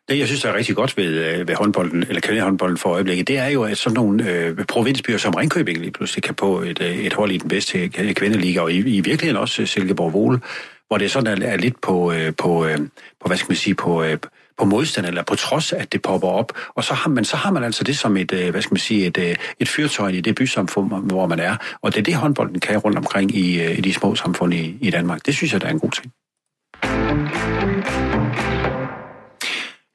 [0.10, 3.28] Det, jeg synes, der er rigtig godt ved, øh, ved håndbolden, eller kvindehåndbolden for øjeblikket,
[3.28, 6.82] det er jo, at sådan nogle øh, provinsbyer som Ringkøbing lige pludselig kan på et,
[6.82, 10.40] øh, et hold i den bedste øh, kvindeliga, og i, i virkeligheden også Silkeborg Vole,
[10.88, 12.78] hvor det sådan er, er lidt på, øh, på, øh,
[13.22, 14.18] på, hvad skal man sige, på, øh,
[14.58, 16.52] på modstand, eller på trods at det popper op.
[16.76, 19.06] Og så har man, så har man altså det som et, hvad skal man sige,
[19.06, 21.56] et, et fyrtøj i det bysamfund, hvor man er.
[21.82, 24.90] Og det er det, håndbolden kan rundt omkring i, i de små samfund i, i
[24.90, 25.26] Danmark.
[25.26, 26.12] Det synes jeg, der er en god ting.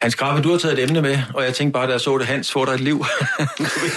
[0.03, 2.19] Hans Grave, du har taget et emne med, og jeg tænkte bare, da jeg så
[2.19, 2.99] det, Hans, får dig et liv.
[3.59, 3.91] du, vil,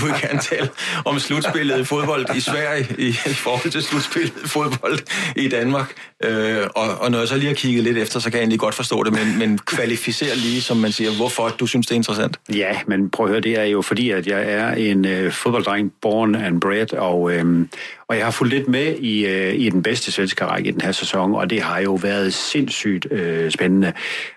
[0.00, 0.68] du, vil, gerne tale
[1.04, 4.98] om slutspillet i fodbold i Sverige i, i forhold til slutspillet i fodbold
[5.36, 5.94] i Danmark.
[6.24, 8.60] Øh, og, og når jeg så lige har kigget lidt efter, så kan jeg egentlig
[8.60, 11.96] godt forstå det, men, men kvalificer lige, som man siger, hvorfor du synes, det er
[11.96, 12.36] interessant.
[12.54, 15.92] Ja, men prøv at høre, det er jo fordi, at jeg er en øh, fodbolddreng,
[16.02, 17.66] born and bred, og, øh,
[18.08, 20.80] og jeg har fulgt lidt med i, øh, i den bedste svenske række i den
[20.80, 23.92] her sæson, og det har jo været sindssygt øh, spændende.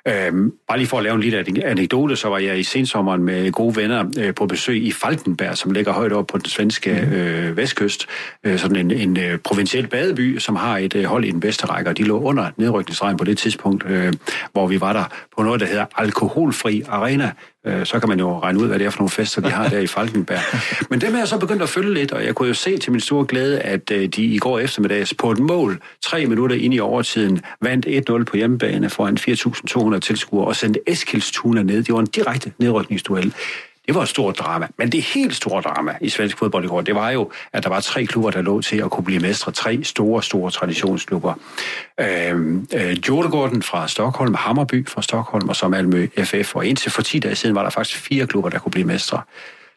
[0.07, 0.33] Øh,
[0.67, 3.75] bare lige for at lave en lille anekdote, så var jeg i sensommeren med gode
[3.75, 8.07] venner øh, på besøg i Falkenberg, som ligger højt op på den svenske øh, vestkyst.
[8.43, 11.68] Øh, sådan en, en øh, provinciel badeby, som har et øh, hold i den bedste
[11.69, 14.13] række, og de lå under nedrykningsregn på det tidspunkt, øh,
[14.51, 15.03] hvor vi var der
[15.37, 17.31] på noget, der hedder Alkoholfri Arena,
[17.65, 19.69] Øh, så kan man jo regne ud, hvad det er for nogle fester, de har
[19.69, 20.39] der i Falkenberg.
[20.89, 22.91] Men dem er jeg så begyndt at følge lidt, og jeg kunne jo se til
[22.91, 26.73] min store glæde, at øh, de i går eftermiddags på et mål, tre minutter ind
[26.73, 29.17] i overtiden, vandt 1-0 på hjemmebane foran
[29.93, 31.83] 4.200 tilskuere og sendte Eskilstuna ned.
[31.83, 33.33] Det var en direkte nedrykningsduel.
[33.89, 34.67] Det var et stort drama.
[34.77, 37.69] Men det helt store drama i svensk fodbold i går, det var jo, at der
[37.69, 39.51] var tre klubber, der lå til at kunne blive mestre.
[39.51, 41.33] Tre store, store traditionsklubber.
[41.99, 46.55] Øhm, øh, Jordegården fra Stockholm, Hammerby fra Stockholm og så Malmø FF.
[46.55, 49.21] Og indtil for 10 dage siden var der faktisk fire klubber, der kunne blive mestre.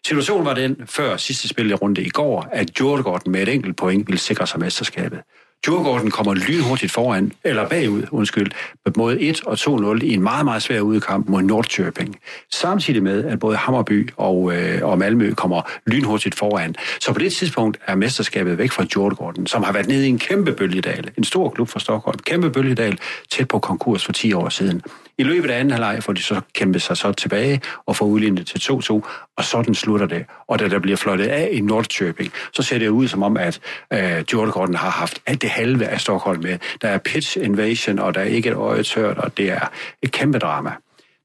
[0.06, 3.76] Situationen var den, før sidste spil i runde i går, at Jordegården med et enkelt
[3.76, 5.20] point ville sikre sig mesterskabet.
[5.66, 8.50] Djurgården kommer lynhurtigt foran, eller bagud, undskyld,
[8.96, 12.18] mod 1 og 2-0 i en meget, meget svær udkamp mod Nordkjøping.
[12.50, 16.74] Samtidig med, at både Hammerby og, øh, og Malmø kommer lynhurtigt foran.
[17.00, 20.18] Så på det tidspunkt er mesterskabet væk fra Djurgården, som har været nede i en
[20.18, 21.10] kæmpe bølgedal.
[21.18, 22.18] En stor klub fra Stockholm.
[22.18, 22.98] Kæmpe bølgedal,
[23.30, 24.82] tæt på konkurs for 10 år siden.
[25.22, 28.46] I løbet af anden halvleg får de så kæmpet sig så tilbage og får udlignet
[28.46, 28.92] til 2-2,
[29.36, 30.24] og sådan slutter det.
[30.48, 33.60] Og da der bliver flottet af i Nordkøbing, så ser det ud som om, at
[33.92, 36.58] øh, Djurgården har haft alt det halve af Stockholm med.
[36.82, 39.70] Der er pitch invasion, og der er ikke et øje tørt, og det er
[40.02, 40.70] et kæmpe drama.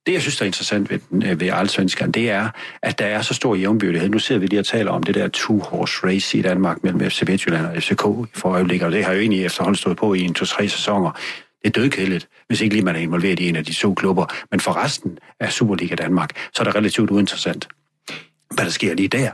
[0.05, 2.49] Det, jeg synes, der er interessant ved, øh, ved Allsvenskan, det er,
[2.81, 4.10] at der er så stor jævnbyrdighed.
[4.10, 7.23] Nu sidder vi lige og taler om det der two-horse race i Danmark mellem FC
[7.27, 10.33] Midtjylland og FCK for øjeblikket, og det har jo egentlig efterhånden stået på i en
[10.33, 11.12] to-tre sæsoner.
[11.62, 14.26] Det er dødkedeligt, hvis ikke lige man er involveret i en af de to klubber.
[14.52, 17.67] Men for resten af Superliga Danmark, så er det relativt uinteressant,
[18.56, 19.32] hvad der sker lige der.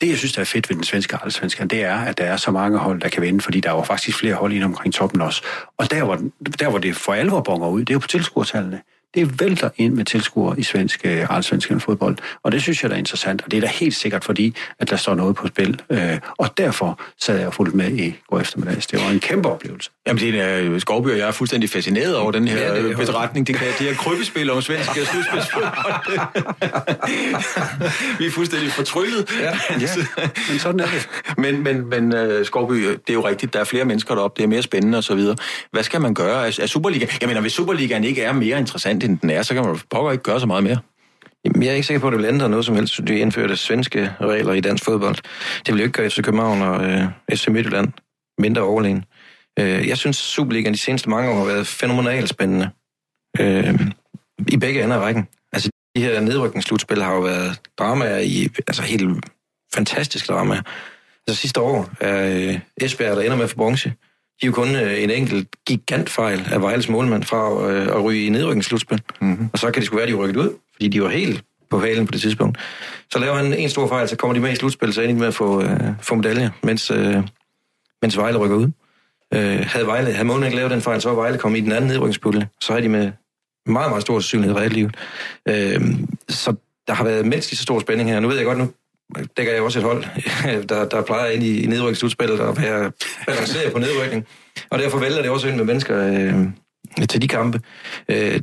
[0.00, 2.36] det, jeg synes, der er fedt ved den svenske allsvenskan, det er, at der er
[2.36, 5.20] så mange hold, der kan vinde, fordi der er faktisk flere hold ind omkring toppen
[5.20, 5.42] også.
[5.76, 6.18] Og der, hvor,
[6.58, 8.80] der, hvor det for alvor bonger ud, det er jo på tilskuertallene
[9.14, 12.16] det vælter ind med tilskuere i svensk, øh, allsvenskan fodbold.
[12.42, 14.90] Og det synes jeg der er interessant, og det er da helt sikkert fordi, at
[14.90, 15.80] der står noget på spil.
[15.90, 18.86] Øh, og derfor sad jeg fuldt med i går eftermiddags.
[18.86, 19.90] Det var en kæmpe oplevelse.
[20.06, 23.46] Jamen, det er Skovby og jeg er fuldstændig fascineret over den her ja, det beretning.
[23.46, 25.72] Det, kan, det er krybespil om svensk slutspilsfodbold.
[28.18, 29.30] Vi er fuldstændig fortryllet.
[29.40, 29.88] Ja, ja.
[30.50, 31.08] men sådan er det.
[31.38, 34.44] Men, men, men uh, Skovby, det er jo rigtigt, der er flere mennesker deroppe, det
[34.44, 35.36] er mere spændende og så videre.
[35.72, 36.46] Hvad skal man gøre?
[36.46, 37.06] Er, er Superliga...
[37.20, 40.12] Jeg mener, hvis Superligaen ikke er mere interessant, end den er, så kan man pokker
[40.12, 40.78] ikke gøre så meget mere.
[41.44, 43.56] Jamen, jeg er ikke sikker på, at det vil ændre noget som helst, de indførte
[43.56, 45.16] svenske regler i dansk fodbold.
[45.66, 47.92] Det vil jo ikke gøre FC København og øh, FC Midtjylland
[48.38, 49.04] mindre overlegen.
[49.58, 52.70] Øh, jeg synes, Superligaen de seneste mange år har været fænomenalt spændende.
[53.40, 53.80] Øh,
[54.48, 55.28] I begge ender af rækken.
[55.52, 59.24] Altså, de her nedrykningsslutspil har jo været dramaer i, altså helt
[59.74, 60.62] fantastisk dramaer.
[61.28, 63.92] Altså sidste år er øh, Esbjerg, der ender med for bronze.
[64.42, 68.26] De er jo kun øh, en enkelt gigantfejl af Vejles målmand fra øh, at ryge
[68.26, 69.02] i nedrykningsslutspil.
[69.20, 69.48] Mm-hmm.
[69.52, 71.80] Og så kan det sgu være, at de rykket ud, fordi de var helt på
[71.80, 72.58] halen på det tidspunkt.
[73.12, 75.18] Så laver han en stor fejl, så kommer de med i slutspil, så ender de
[75.18, 77.16] med at få, øh, få medaljer, mens, øh,
[78.02, 78.70] mens Vejle rykker ud.
[79.34, 81.72] Øh, havde, Vejle, havde målmanden ikke lavet den fejl, så var Vejle kommet i den
[81.72, 82.48] anden nedrykningspulje.
[82.60, 83.12] Så har de med
[83.66, 84.96] meget, meget stor sandsynlighed reddet livet.
[85.48, 85.80] Øh,
[86.28, 86.54] så
[86.86, 88.20] der har været mindst lige så stor spænding her.
[88.20, 88.70] Nu ved jeg godt, nu
[89.36, 90.04] dækker jeg også et hold,
[90.68, 92.92] der, der plejer ind i, i nedrykningsudspillet og være
[93.26, 94.26] balanceret på nedrykning.
[94.70, 97.60] Og derfor vælger det også ind med mennesker øh, til de kampe.
[98.08, 98.40] Øh,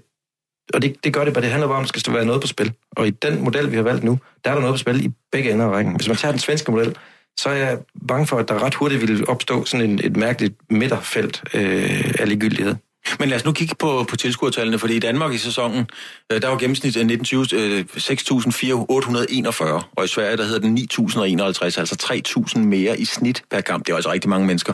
[0.74, 2.42] og det, det gør det bare, det handler bare om, at der skal være noget
[2.42, 2.74] på spil.
[2.92, 5.10] Og i den model, vi har valgt nu, der er der noget på spil i
[5.32, 5.96] begge ender af rækken.
[5.96, 6.96] Hvis man tager den svenske model,
[7.38, 7.78] så er jeg
[8.08, 12.28] bange for, at der ret hurtigt vil opstå sådan en, et mærkeligt midterfelt øh, af
[12.28, 12.76] ligegyldighed.
[13.20, 15.90] Men lad os nu kigge på, på tilskuertallene, fordi i Danmark i sæsonen,
[16.32, 21.80] øh, der var gennemsnit 1920 øh, 6.841, øh, og i Sverige der hedder den 9.051,
[21.80, 23.86] altså 3.000 mere i snit per kamp.
[23.86, 24.74] Det er altså rigtig mange mennesker.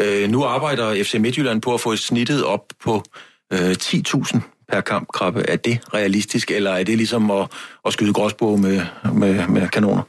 [0.00, 3.02] Øh, nu arbejder FC Midtjylland på at få snittet op på
[3.52, 4.40] øh, 10.000
[4.72, 5.44] per kamp, Krabbe.
[5.48, 7.46] Er det realistisk, eller er det ligesom at,
[7.86, 10.02] at skyde gråsbog med, med, med kanoner?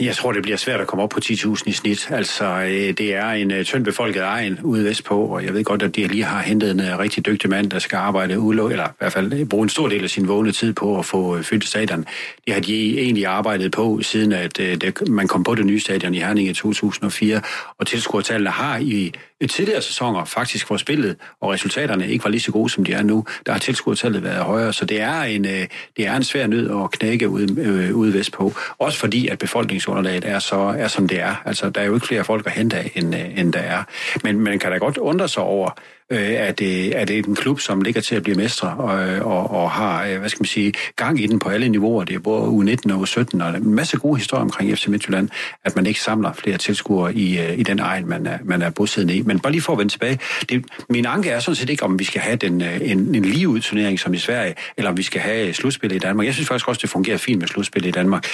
[0.00, 2.10] Jeg tror, det bliver svært at komme op på 10.000 i snit.
[2.10, 5.82] Altså, øh, det er en øh, tynd befolket egen ude vestpå, og jeg ved godt,
[5.82, 8.88] at de lige har hentet en øh, rigtig dygtig mand, der skal arbejde udelukket, eller
[8.88, 11.66] i hvert fald bruge en stor del af sin vågne tid på at få fyldt
[11.66, 12.06] stadion.
[12.46, 14.60] Det har de egentlig arbejdet på, siden at
[15.08, 17.40] man kom på det nye stadion i Herning i 2004,
[17.78, 19.12] og tilskuertallene har i
[19.46, 23.02] tidligere sæsoner faktisk hvor spillet, og resultaterne ikke var lige så gode, som de er
[23.02, 23.24] nu.
[23.46, 26.82] Der har tilskuertallet været højere, så det er en, øh, det er en svær nød
[26.84, 28.52] at knække ude, øh, ude vestpå.
[28.78, 31.42] Også fordi, at befolkningsunderlaget er, så, er som det er.
[31.44, 33.82] Altså, der er jo ikke flere folk at hente af, end, øh, end der er.
[34.24, 35.70] Men man kan da godt undre sig over,
[36.10, 38.92] øh, er, det, er det en klub, som ligger til at blive mestre og,
[39.32, 42.04] og, og har, øh, hvad skal man sige, gang i den på alle niveauer.
[42.04, 45.28] Det er både U19 og U17, og en masse gode historier omkring FC Midtjylland,
[45.64, 48.70] at man ikke samler flere tilskuere i, øh, i den egen, man er, man er
[48.70, 49.22] bosiddende i.
[49.22, 50.18] Men bare lige for at vende tilbage,
[50.48, 53.24] det, min anke er sådan set ikke, om vi skal have den, øh, en, en
[53.24, 56.26] lige udturnering som i Sverige, eller om vi skal have slutspil i Danmark.
[56.26, 58.26] Jeg synes faktisk også, det fungerer fint med slutspil i Danmark.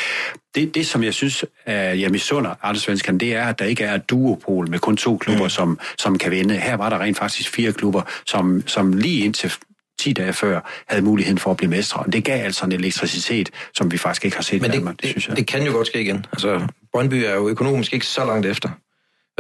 [0.55, 4.11] Det, det som jeg synes, jeg misunder Artesvenskan, det er, at der ikke er et
[4.11, 5.51] duopol med kun to klubber, mm.
[5.51, 6.55] som, som kan vinde.
[6.55, 9.53] Her var der rent faktisk fire klubber, som, som lige indtil
[9.99, 12.01] 10 dage før havde muligheden for at blive mestre.
[12.01, 15.01] Og det gav altså en elektricitet, som vi faktisk ikke har set Men det, Danmark,
[15.01, 15.37] det, synes jeg.
[15.37, 16.27] det kan jo godt ske igen.
[16.33, 18.69] Altså, Brøndby er jo økonomisk ikke så langt efter.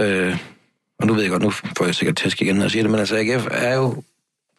[0.00, 0.36] Øh,
[0.98, 2.90] og nu ved jeg godt, nu får jeg sikkert tæsk igen, når jeg siger det,
[2.90, 4.02] men altså AGF er jo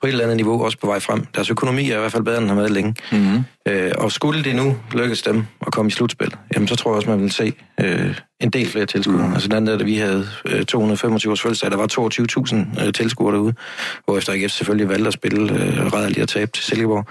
[0.05, 1.25] på et eller andet niveau også på vej frem.
[1.35, 2.95] Deres økonomi er i hvert fald bedre, end den har været længe.
[3.11, 3.43] Mm-hmm.
[3.67, 6.95] Øh, og skulle det nu lykkes dem at komme i slutspil, jamen så tror jeg
[6.95, 9.17] også, man vil se øh, en del flere tilskuere.
[9.17, 9.33] Mm-hmm.
[9.33, 11.87] Altså den da vi havde øh, 225 års fødselsdag, der var
[12.79, 13.53] 22.000 øh, tilskuere derude,
[14.17, 17.07] efter AGF selvfølgelig valgte at spille øh, rædderligt og tabe til Silkeborg.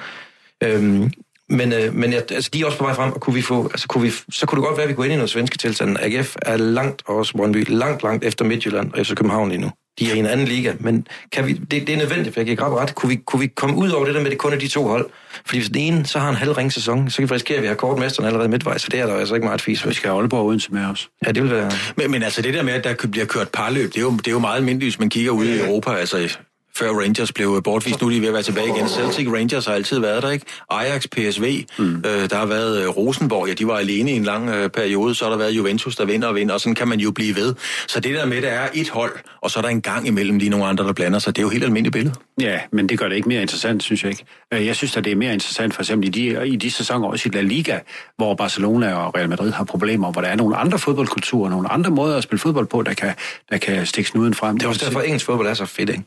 [0.65, 1.13] Øhm,
[1.49, 3.89] men, øh, men altså, de er også på vej frem, og kunne vi få, altså,
[3.89, 5.97] kunne vi, så kunne det godt være, at vi går ind i noget svenske tilstand.
[6.01, 10.11] AGF er langt, også Brøndby, langt, langt efter Midtjylland og efter København lige nu de
[10.11, 12.67] er i en anden liga, men kan vi, det, det er nødvendigt, for jeg kan
[12.67, 12.95] ret.
[12.95, 14.87] Kunne vi, kunne vi komme ud over det der med, det kun er de to
[14.87, 15.11] hold?
[15.47, 17.63] Fordi hvis den ene så har en halv ring sæson, så kan vi risikere, at
[17.63, 19.89] vi har kortmesteren allerede midtvejs, så det er der altså ikke meget fis.
[19.89, 21.09] Vi skal have Aalborg uden med os.
[21.27, 21.71] Ja, det vil være...
[21.97, 24.27] Men, men altså det der med, at der bliver kørt parløb, det er jo, det
[24.27, 25.91] er jo meget almindeligt, hvis man kigger ud i Europa.
[25.91, 26.37] Altså
[26.79, 28.01] før Rangers blev bortvist.
[28.01, 28.89] Nu er de ved at være tilbage igen.
[28.89, 30.47] Celtic Rangers har altid været der, ikke?
[30.71, 31.97] Ajax, PSV, mm.
[31.97, 35.15] øh, der har været øh, Rosenborg, ja, de var alene i en lang øh, periode.
[35.15, 37.37] Så har der været Juventus, der vinder og vinder, og sådan kan man jo blive
[37.37, 37.55] ved.
[37.89, 40.39] Så det der med, der er et hold, og så er der en gang imellem
[40.39, 42.15] lige nogle andre, der blander sig, det er jo helt almindeligt billede.
[42.41, 44.25] Ja, men det gør det ikke mere interessant, synes jeg ikke.
[44.55, 47.09] Øh, jeg synes, at det er mere interessant for eksempel i de, i de sæsoner,
[47.09, 47.79] også i La Liga,
[48.17, 51.91] hvor Barcelona og Real Madrid har problemer, hvor der er nogle andre fodboldkulturer, nogle andre
[51.91, 53.15] måder at spille fodbold på, der kan,
[53.51, 54.59] der kan stikke snuden frem.
[54.59, 56.05] Det er også derfor, at engelsk fodbold er så fedt, ikke?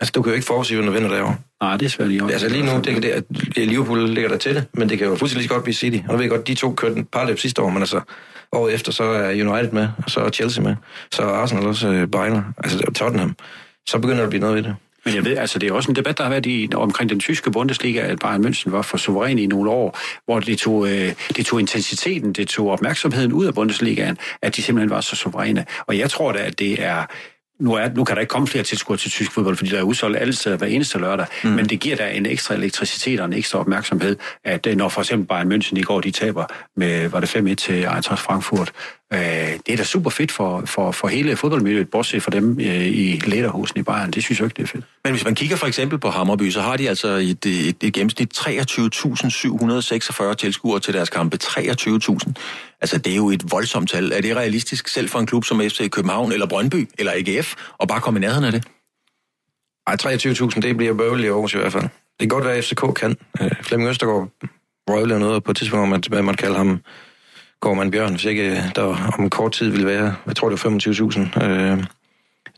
[0.00, 1.36] Altså, du kan jo ikke forudsige, når du vinder derovre.
[1.62, 4.54] Nej, det er svært lige Altså lige nu, det, det, det, Liverpool ligger der til
[4.54, 5.98] det, men det kan jo fuldstændig godt blive City.
[6.08, 8.00] Og jeg ved godt, de to kørte en par løb sidste år, men altså
[8.52, 10.76] året efter, så er United med, og så er Chelsea med,
[11.12, 13.36] så er Arsenal også øh, Bayern, altså Tottenham.
[13.88, 14.76] Så begynder der at blive noget ved det.
[15.04, 17.20] Men jeg ved, altså det er også en debat, der har været i, omkring den
[17.20, 21.12] tyske Bundesliga, at Bayern München var for suveræn i nogle år, hvor det tog, øh,
[21.36, 25.64] det tog intensiteten, det tog opmærksomheden ud af Bundesligaen, at de simpelthen var så suveræne.
[25.86, 27.04] Og jeg tror da, at det er
[27.60, 29.82] nu, er, nu kan der ikke komme flere tilskuere til tysk fodbold, fordi der er
[29.82, 31.50] udsolgt alle steder hver eneste lørdag, mm.
[31.50, 35.00] men det giver da en ekstra elektricitet og en ekstra opmærksomhed, at øh, når for
[35.00, 36.44] eksempel Bayern München i går, de taber
[36.76, 38.72] med, var det 5-1 til Eintracht Frankfurt,
[39.12, 42.86] øh, det er da super fedt for, for, for hele fodboldmiljøet, bortset for dem øh,
[42.86, 44.10] i lederhusen i Bayern.
[44.10, 44.84] Det synes jeg ikke, det er fedt.
[45.04, 47.92] Men hvis man kigger for eksempel på Hammerby, så har de altså et, et, et
[47.92, 51.38] gennemsnit 23.746 tilskuere til deres kampe.
[51.42, 52.32] 23.000.
[52.80, 54.12] Altså, det er jo et voldsomt tal.
[54.12, 57.88] Er det realistisk selv for en klub som FC København eller Brøndby eller AGF og
[57.88, 58.64] bare komme i nærheden af det?
[59.86, 61.82] Ej, 23.000, det bliver bøvlet i Aarhus i hvert fald.
[61.82, 61.90] Det
[62.20, 63.16] kan godt være, at FCK kan.
[63.40, 64.28] Øh, Flemming Østergaard
[64.90, 66.80] røvler noget på et tidspunkt, om at, hvad man kalder ham
[67.60, 70.70] Gårdman Bjørn, hvis ikke øh, der om kort tid ville være, jeg tror det var
[70.70, 71.44] 25.000.
[71.44, 71.84] Øh,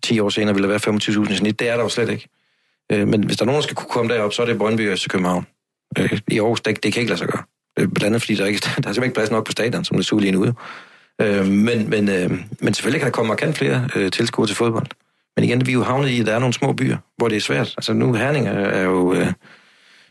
[0.03, 1.59] 10 år senere ville der være 25.000 i snit.
[1.59, 2.29] Det er der jo slet ikke.
[2.93, 4.91] Øh, men hvis der er nogen, der skal kunne komme derop, så er det Brøndby
[4.91, 5.47] og FC København.
[5.99, 7.43] Øh, I Aarhus, det, det kan ikke lade sig gøre.
[7.79, 9.97] Øh, blandt andet fordi der, ikke, der er simpelthen ikke plads nok på stadion, som
[9.97, 10.55] det så lige nu.
[11.21, 12.31] Øh, men, men, øh,
[12.61, 14.87] men selvfølgelig kan der komme markant flere øh, tilskuere til fodbold.
[15.37, 17.37] Men igen, vi er jo havnet i, at der er nogle små byer, hvor det
[17.37, 17.75] er svært.
[17.77, 19.33] Altså nu Herning er, er jo, øh,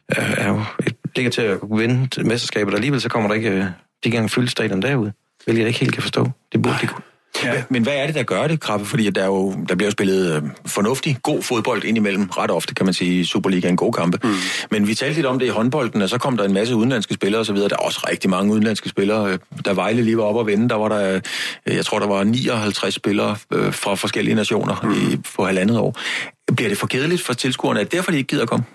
[0.10, 3.66] er jo et, ligger til at vinde mesterskabet, og alligevel så kommer der ikke øh,
[4.04, 5.14] de gang fyldt stadion derude,
[5.46, 6.30] hvilket jeg ikke helt kan forstå.
[6.52, 7.04] Det burde de kunne.
[7.44, 7.64] Ja.
[7.70, 8.86] Men hvad er det, der gør det, Krabbe?
[8.86, 12.30] Fordi der, er jo, der bliver jo spillet øh, fornuftig, god fodbold indimellem.
[12.30, 14.20] Ret ofte, kan man sige, i Superligaen gode kampe.
[14.24, 14.34] Mm.
[14.72, 17.14] Men vi talte lidt om det i håndbolden, og så kom der en masse udenlandske
[17.14, 17.56] spillere osv.
[17.56, 19.38] Der er også rigtig mange udenlandske spillere.
[19.66, 21.22] Da Vejle lige var op og vende, der var der,
[21.68, 24.92] øh, jeg tror, der var 59 spillere øh, fra forskellige nationer mm.
[24.92, 25.96] i, for halvandet år.
[26.56, 27.80] Bliver det for kedeligt for tilskuerne?
[27.80, 28.66] Er det derfor, de ikke gider komme?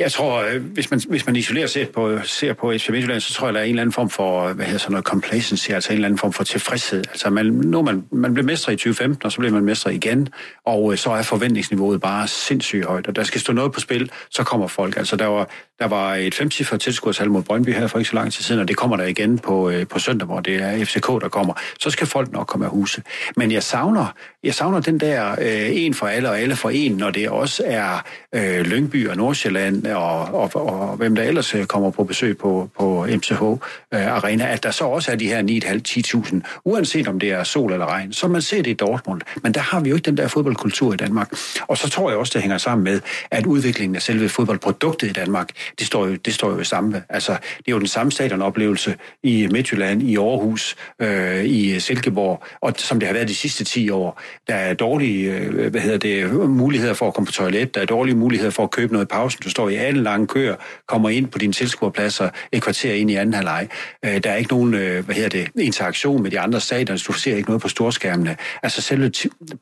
[0.00, 3.34] Jeg tror, øh, hvis man, hvis man isolerer set på, ser på FC Midtjylland, så
[3.34, 5.70] tror jeg, der er en eller anden form for, øh, hvad hedder sådan noget, complacency,
[5.70, 6.98] altså en eller anden form for tilfredshed.
[7.08, 10.28] Altså man, nu man, man blev mestre i 2015, og så bliver man mestre igen,
[10.64, 14.10] og øh, så er forventningsniveauet bare sindssygt højt, og der skal stå noget på spil,
[14.30, 14.96] så kommer folk.
[14.96, 18.32] Altså der var, der var et femcifret tilskuertal mod Brøndby her for ikke så lang
[18.32, 21.06] tid siden, og det kommer der igen på, øh, på søndag, hvor det er FCK,
[21.06, 21.54] der kommer.
[21.80, 23.02] Så skal folk nok komme af huse.
[23.36, 24.14] Men jeg savner,
[24.44, 27.62] jeg savner den der øh, en for alle og alle for en, når det også
[27.66, 32.04] er øh, Lyngby og Nordsjælland og, og, og, og hvem der ellers øh, kommer på
[32.04, 33.58] besøg på, på MCH øh,
[33.92, 37.86] Arena, at der så også er de her 9.500-10.000, uanset om det er sol eller
[37.86, 39.20] regn, så man ser det i Dortmund.
[39.42, 41.32] Men der har vi jo ikke den der fodboldkultur i Danmark.
[41.68, 45.12] Og så tror jeg også, det hænger sammen med, at udviklingen af selve fodboldproduktet i
[45.12, 47.02] Danmark, det står jo, det står jo samme.
[47.08, 52.74] Altså, det er jo den samme stadionoplevelse i Midtjylland, i Aarhus, øh, i Silkeborg, og
[52.76, 54.20] som det har været de sidste 10 år.
[54.48, 57.84] Der er dårlige øh, hvad hedder det, muligheder for at komme på toilet, der er
[57.86, 59.40] dårlige muligheder for at købe noget i pausen.
[59.44, 60.54] Du står i alle lange køer,
[60.88, 63.68] kommer ind på dine tilskuerpladser et kvarter ind i anden halvleg.
[64.04, 67.12] Øh, der er ikke nogen øh, hvad hedder det, interaktion med de andre stadioner, du
[67.12, 68.36] ser ikke noget på storskærmene.
[68.62, 69.12] Altså selve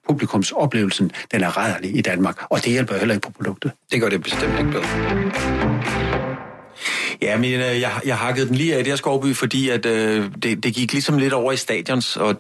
[0.09, 3.73] publikumsoplevelsen, den er rædderlig i Danmark, og det hjælper heller ikke på produktet.
[3.93, 5.98] Det gør det bestemt ikke bedre.
[7.23, 10.65] Ja, men øh, jeg, jeg hakkede den lige af der Skovby, fordi at, øh, det,
[10.65, 12.37] det gik ligesom lidt over i stadions, og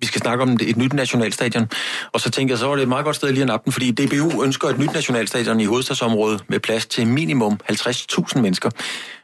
[0.00, 1.68] vi skal snakke om et nyt nationalstadion.
[2.12, 3.72] Og så tænker jeg, så var det et meget godt sted lige at nappe den,
[3.72, 8.70] fordi DBU ønsker et nyt nationalstadion i hovedstadsområdet med plads til minimum 50.000 mennesker.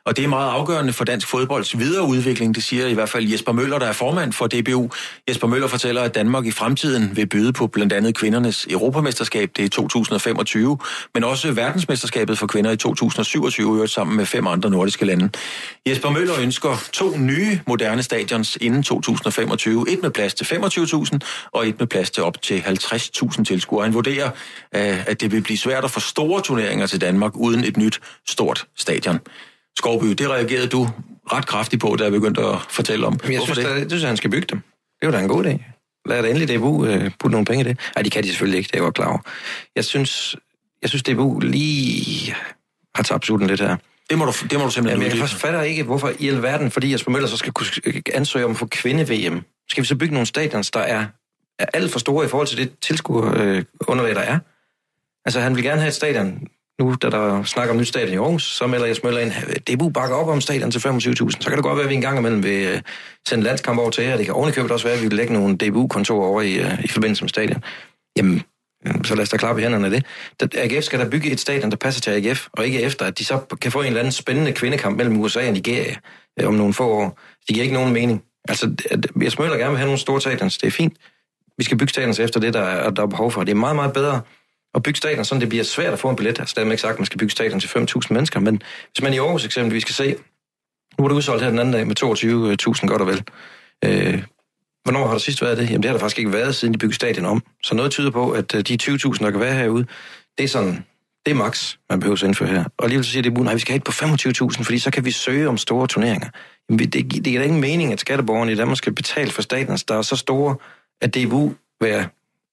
[0.07, 3.29] Og det er meget afgørende for dansk fodbolds videre udvikling, det siger i hvert fald
[3.29, 4.91] Jesper Møller, der er formand for DBU.
[5.29, 9.65] Jesper Møller fortæller, at Danmark i fremtiden vil byde på blandt andet kvindernes europamesterskab, det
[9.65, 10.79] er 2025,
[11.15, 15.31] men også verdensmesterskabet for kvinder i 2027, sammen med fem andre nordiske lande.
[15.89, 19.87] Jesper Møller ønsker to nye moderne stadions inden 2025.
[19.89, 21.19] Et med plads til 25.000
[21.53, 23.85] og et med plads til op til 50.000 tilskuere.
[23.85, 24.31] Han vurderer,
[24.75, 28.01] øh, at det vil blive svært at få store turneringer til Danmark uden et nyt
[28.27, 29.19] stort stadion.
[29.78, 30.88] Skovby, det reagerede du
[31.33, 33.20] ret kraftigt på, da jeg begyndte at fortælle om.
[33.22, 33.66] Men jeg synes, det?
[33.66, 34.61] Da, det synes, at han skal bygge dem.
[35.00, 35.62] Det var da en god idé.
[36.06, 37.78] Lad det endelig DBU uh, putte nogle penge i det.
[37.96, 39.18] Nej, de kan de selvfølgelig ikke, det er jeg klar over.
[39.76, 40.37] Jeg synes,
[40.83, 42.35] jeg synes DBU lige
[42.94, 43.76] har tabt sutten lidt her.
[44.11, 46.92] Det må du, det må du simpelthen Jamen, jeg fatter ikke, hvorfor i alverden, fordi
[46.92, 47.66] Jesper Møller så skal kunne
[48.14, 49.42] ansøge om at få kvinde-VM.
[49.68, 51.06] Skal vi så bygge nogle stadions, der er,
[51.59, 54.38] er alt for store i forhold til det tilskuerunderlag, der er?
[55.24, 56.48] Altså, han vil gerne have et stadion,
[56.81, 59.33] nu, da der snakker om nyt stadion i Aarhus, så melder jeg Møller ind,
[59.66, 61.01] Debu bakker op om stadion til 25.000.
[61.01, 62.81] Så kan det godt være, at vi en gang imellem vil uh,
[63.29, 64.16] sende landskamp over til jer.
[64.16, 66.88] Det kan ovenikøbet også være, at vi vil lægge nogle DBU-kontorer over i, øh, i
[66.88, 67.64] forbindelse med stadion.
[68.16, 68.43] Jamen,
[68.87, 70.03] øh, så lad os da klappe i hænderne af
[70.40, 70.57] det.
[70.57, 73.25] AGF skal der bygge et stadion, der passer til AGF, og ikke efter, at de
[73.25, 75.94] så kan få en eller anden spændende kvindekamp mellem USA og Nigeria
[76.44, 77.19] om nogle få år.
[77.46, 78.23] Det giver ikke nogen mening.
[78.48, 78.75] Altså,
[79.23, 80.59] jeg smøler gerne vil have nogle store stadions.
[80.59, 80.96] Det er fint.
[81.59, 83.44] Vi skal bygge stadions efter det, der er, der er behov for.
[83.44, 84.21] Det er meget, meget bedre
[84.75, 86.38] at bygge stadion, så det bliver svært at få en billet.
[86.38, 88.62] Altså, dermed ikke sagt, at man skal bygge stadion til 5.000 mennesker, men
[88.92, 90.16] hvis man i Aarhus eksempelvis skal se,
[90.98, 92.02] nu er det udsolgt her den anden dag med
[92.77, 93.25] 22.000 godt og vel.
[93.85, 94.23] Øh,
[94.83, 95.71] hvornår har der sidst været det?
[95.71, 97.42] Jamen det har der faktisk ikke været, siden de byggede stadion om.
[97.62, 99.87] Så noget tyder på, at øh, de 20.000, der kan være herude,
[100.38, 100.85] det er sådan,
[101.27, 102.64] det er max, man behøver at indføre her.
[102.79, 105.04] Og alligevel så siger det, nej, vi skal have et på 25.000, fordi så kan
[105.04, 106.29] vi søge om store turneringer.
[106.68, 109.71] Jamen, det, det, det da ingen mening, at skatteborgerne i Danmark skal betale for staten,
[109.71, 110.56] altså, der er så store,
[111.00, 112.04] at DBU hver,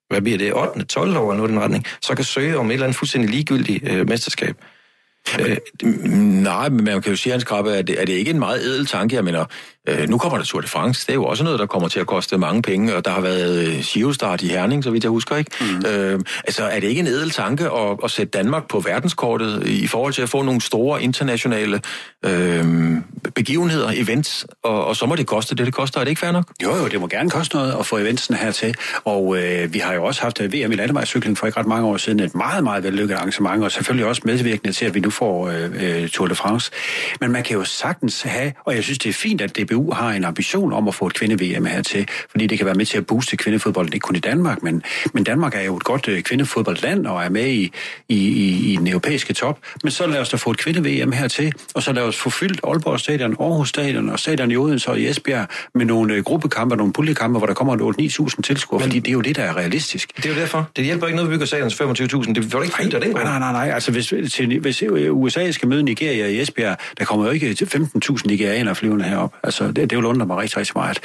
[0.10, 0.86] hvad bliver det, 8.
[0.86, 3.90] 12 år eller noget den retning, så kan søge om et eller andet fuldstændig ligegyldigt
[3.90, 4.56] øh, mesterskab.
[5.40, 5.58] Øh,
[6.44, 8.66] nej, men man kan jo sige, Hans Krabbe, at det, er det ikke en meget
[8.66, 9.16] edel tanke?
[9.16, 9.46] Jeg mener,
[9.88, 11.06] øh, nu kommer der Tour de France.
[11.06, 13.22] Det er jo også noget, der kommer til at koste mange penge, og der har
[13.22, 15.52] været øh, Giro-start i Herning, så vidt jeg husker, ikke?
[15.62, 15.90] Mm.
[15.90, 19.88] Øh, altså, er det ikke en edel tanke at, at sætte Danmark på verdenskortet i
[19.88, 21.82] forhold til at få nogle store internationale
[22.26, 22.66] øh,
[23.36, 26.00] begivenheder, events, og, og så må det koste det, det koster.
[26.00, 26.46] Er det ikke fair nok?
[26.64, 29.94] Jo, jo, det må gerne koste noget at få eventsen hertil, og øh, vi har
[29.94, 32.84] jo også haft VM i landevejscykling for ikke ret mange år siden, et meget, meget
[32.84, 36.36] vellykket arrangement, og selvfølgelig også medvirkende til, at vi nu får øh, øh, Tour de
[36.36, 36.72] France.
[37.22, 40.12] Men man kan jo sagtens have, og jeg synes, det er fint, at DBU har
[40.12, 43.06] en ambition om at få et kvinde-VM hertil, fordi det kan være med til at
[43.06, 47.08] booste kvindefodbolden, ikke kun i Danmark, men, men Danmark er jo et godt øh, kvindefodboldland
[47.08, 47.72] og er med i,
[48.10, 49.60] i, i, i den europæiske top.
[49.84, 52.60] Men så lad os da få et kvinde-VM hertil, og så lad os få fyldt
[52.64, 56.76] Aalborg Stadion, Aarhus Stadion og Stadion i Odense og i Esbjerg med nogle øh, gruppekampe,
[56.76, 60.18] nogle puljekampe, hvor der kommer 8-9.000 tilskuere, fordi det er jo det, der er realistisk.
[60.18, 60.70] Det er jo derfor.
[60.76, 62.34] Det hjælper ikke noget, at bygge stadion til 25.000.
[62.34, 63.74] Det får ikke af den Nej, nej, nej, nej.
[63.74, 68.22] Altså, hvis, til, hvis USA skal møde Nigeria i Esbjerg, der kommer jo ikke 15.000
[68.26, 69.34] nigerianere flyvende herop.
[69.44, 71.00] Altså, det, det vil undre mig rigtig, rigtig meget.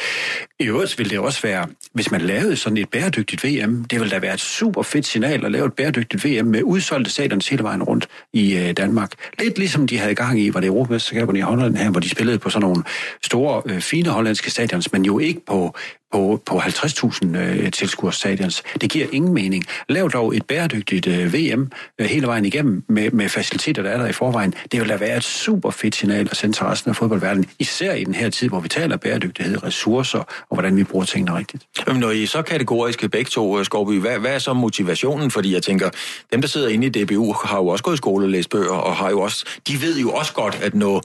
[0.61, 4.11] I øvrigt vil det også være, hvis man lavede sådan et bæredygtigt VM, det vil
[4.11, 7.63] da være et super fedt signal at lave et bæredygtigt VM med udsolgte stadions hele
[7.63, 9.13] vejen rundt i øh, Danmark.
[9.39, 12.39] Lidt ligesom de havde gang i, var det Europamesterskaberne i Holland her, hvor de spillede
[12.39, 12.85] på sådan nogle
[13.23, 15.75] store, øh, fine hollandske stadions, men jo ikke på
[16.13, 18.43] på, på 50.000 øh, tilskuerstadions.
[18.43, 18.63] Altså.
[18.81, 19.65] Det giver ingen mening.
[19.89, 23.99] Lav dog et bæredygtigt øh, VM øh, hele vejen igennem med, med faciliteter, der er
[23.99, 24.55] der i forvejen.
[24.73, 27.95] Det vil da være et super fedt signal at sende til resten af fodboldverdenen, især
[27.95, 31.67] i den her tid, hvor vi taler bæredygtighed, ressourcer og hvordan vi bruger tingene rigtigt.
[31.87, 35.31] Jamen, når I er så kategoriske begge to, øh, Skorby, hvad, hvad er så motivationen?
[35.31, 35.91] Fordi jeg tænker,
[36.33, 38.75] dem, der sidder inde i DBU, har jo også gået i skole og læst bøger,
[38.75, 41.03] og har jo også, de ved jo også godt, at når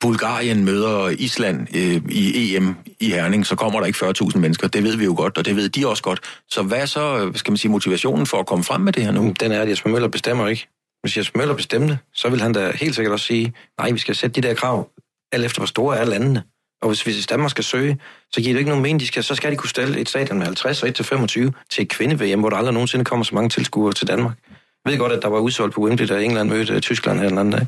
[0.00, 4.68] Bulgarien møder Island øh, i EM i Herning, så kommer der ikke 40.000 mennesker.
[4.68, 6.20] Det ved vi jo godt, og det ved de også godt.
[6.48, 9.04] Så hvad er så, øh, skal man sige, motivationen for at komme frem med det
[9.04, 9.34] her nu?
[9.40, 10.68] Den er, at Jesper Møller bestemmer ikke.
[11.02, 14.14] Hvis Jesper Møller bestemte, så vil han da helt sikkert også sige, nej, vi skal
[14.14, 14.88] sætte de der krav,
[15.32, 16.42] alt efter hvor store er landene.
[16.82, 17.98] Og hvis, hvis Danmark skal søge,
[18.32, 20.38] så giver det ikke nogen mening, de skal, så skal de kunne stille et stadion
[20.38, 23.34] med 50 og 1 til 25 til et kvinde-VM, hvor der aldrig nogensinde kommer så
[23.34, 24.36] mange tilskuere til Danmark.
[24.84, 27.28] Jeg ved godt, at der var udsolgt på Wembley, da England mødte øh, Tyskland her
[27.28, 27.66] den anden dag.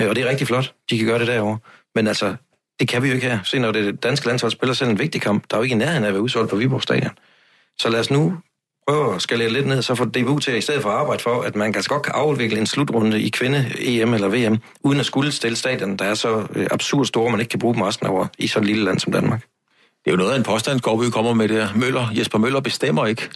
[0.00, 1.58] Øh, og det er rigtig flot, de kan gøre det derovre.
[1.94, 2.36] Men altså,
[2.80, 3.38] det kan vi jo ikke her.
[3.44, 5.78] Se, når det danske landshold spiller selv en vigtig kamp, der er jo ikke i
[5.78, 7.18] nærheden af at være udsolgt på Viborg Stadion.
[7.78, 8.36] Så lad os nu
[8.88, 11.42] prøve at skalere lidt ned, så få DBU til i stedet for at arbejde for,
[11.42, 15.32] at man kan godt kan afvikle en slutrunde i kvinde-EM eller VM, uden at skulle
[15.32, 18.10] stille stadion, der er så øh, absurd store, man ikke kan bruge dem resten af
[18.10, 19.40] året i sådan et lille land som Danmark.
[20.04, 21.68] Det er jo noget af en påstand, Skovby kommer med der.
[21.76, 23.28] Møller, Jesper Møller bestemmer ikke.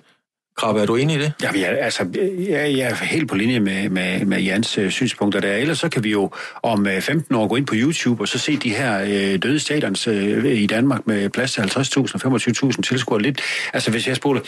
[0.56, 1.32] Krabbe, er du enig i det?
[1.42, 2.06] Ja, jeg, altså,
[2.48, 5.56] jeg, jeg er helt på linje med, med, med Jans øh, synspunkter der.
[5.56, 6.30] Ellers så kan vi jo
[6.62, 9.60] om øh, 15 år gå ind på YouTube og så se de her øh, døde
[9.60, 13.22] stadions øh, i Danmark med plads til 50.000 og 25.000 tilskuere.
[13.22, 13.40] Lidt,
[13.72, 14.40] altså hvis jeg spoler...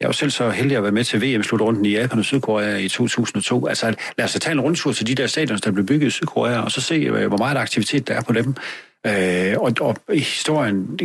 [0.00, 2.88] jeg var selv så heldig at være med til VM-slutrunden i Japan og Sydkorea i
[2.88, 3.66] 2002.
[3.66, 6.60] Altså lad os tage en rundtur til de der stadions, der blev bygget i Sydkorea,
[6.60, 8.54] og så se, øh, hvor meget aktivitet der er på dem.
[9.06, 10.98] Øh, og, og historien,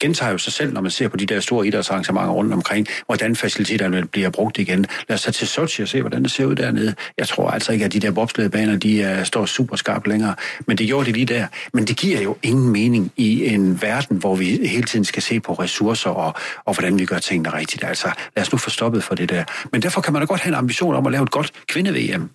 [0.00, 3.36] gentager jo sig selv, når man ser på de der store idrætsarrangementer rundt omkring, hvordan
[3.36, 4.86] faciliteterne bliver brugt igen.
[5.08, 6.94] Lad os tage til Sochi og se, hvordan det ser ud dernede.
[7.18, 10.34] Jeg tror altså ikke, at de der bobslædebaner, de uh, står super skarpt længere,
[10.66, 11.46] men det gjorde de lige der.
[11.72, 15.40] Men det giver jo ingen mening i en verden, hvor vi hele tiden skal se
[15.40, 16.34] på ressourcer og,
[16.64, 17.84] og hvordan vi gør tingene rigtigt.
[17.84, 19.44] Altså, lad os nu få stoppet for det der.
[19.72, 22.30] Men derfor kan man da godt have en ambition om at lave et godt kvinde-VM.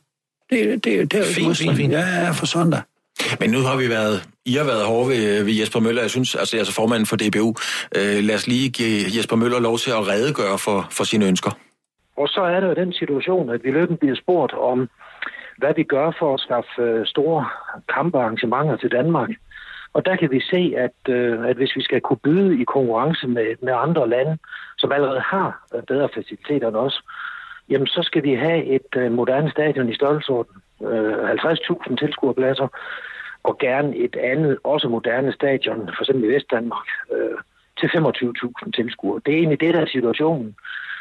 [0.49, 1.93] Det, det, det er jo fint, fint, fint.
[1.93, 2.81] Ja, for søndag.
[3.39, 6.01] Men nu har vi været, I har været hårde ved, ved Jesper Møller.
[6.01, 7.49] Jeg synes, altså, altså formanden for DBU.
[7.97, 11.51] Øh, lad os lige give Jesper Møller lov til at redegøre for, for sine ønsker.
[12.17, 14.89] Og så er der jo den situation, at vi løbende bliver spurgt om,
[15.57, 17.45] hvad vi gør for at skaffe øh, store
[17.93, 19.29] kampearrangementer til Danmark.
[19.93, 23.27] Og der kan vi se, at, øh, at hvis vi skal kunne byde i konkurrence
[23.27, 24.37] med, med andre lande,
[24.77, 27.01] som allerede har øh, bedre faciliteter end os,
[27.69, 32.67] jamen så skal vi have et øh, moderne stadion i størrelsesorden øh, 50.000 tilskuerpladser,
[33.43, 37.37] og gerne et andet, også moderne stadion, for eksempel i Vestdanmark, øh,
[37.79, 39.21] til 25.000 tilskuere.
[39.25, 40.55] Det er egentlig det, der er situationen.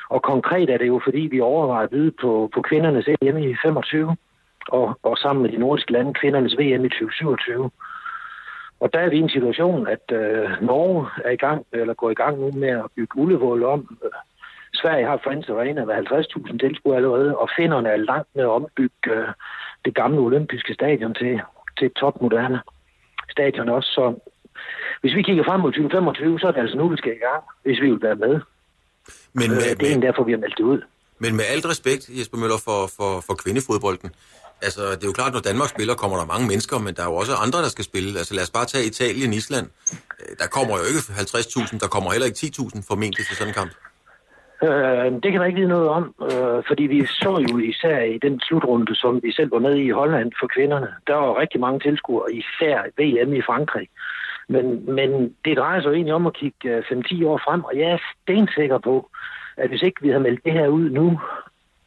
[0.08, 3.56] Og konkret er det jo, fordi vi overvejer at byde på, på kvindernes EM i
[3.62, 4.16] 25,
[4.68, 7.70] og, og sammen med de nordiske lande kvindernes VM i 2027.
[8.80, 12.10] Og der er vi i en situation, at øh, Norge er i gang, eller går
[12.10, 14.10] i gang nu med at bygge Ullevål om, øh,
[14.74, 19.10] Sverige har Friends Arena med 50.000 tilskuere allerede, og finnerne er langt med at ombygge
[19.16, 19.28] øh,
[19.84, 21.40] det gamle olympiske stadion til,
[21.78, 22.60] til et topmoderne
[23.30, 23.88] stadion også.
[23.96, 24.04] Så
[25.00, 27.42] hvis vi kigger frem mod 2025, så er det altså nu, vi skal i gang,
[27.64, 28.34] hvis vi vil være med.
[29.32, 30.80] Men Øh, med, det er en derfor, vi har meldt det ud.
[31.18, 34.10] men med alt respekt, Jesper Møller, for, for, for kvindefodbolden,
[34.62, 37.06] altså det er jo klart, når Danmark spiller, kommer der mange mennesker, men der er
[37.12, 38.18] jo også andre, der skal spille.
[38.18, 39.66] Altså lad os bare tage Italien, Island.
[40.20, 43.54] Øh, Der kommer jo ikke 50.000, der kommer heller ikke 10.000 formentlig til sådan en
[43.54, 43.72] kamp.
[44.68, 48.18] Øh, det kan man ikke vide noget om, øh, fordi vi så jo især i
[48.18, 51.60] den slutrunde, som vi selv var med i i Holland for kvinderne, der var rigtig
[51.60, 53.88] mange tilskuere, især VM i Frankrig.
[54.48, 57.78] Men, men det drejer sig jo egentlig om at kigge øh, 5-10 år frem, og
[57.78, 59.10] jeg er stensikker på,
[59.56, 61.20] at hvis ikke vi havde meldt det her ud nu,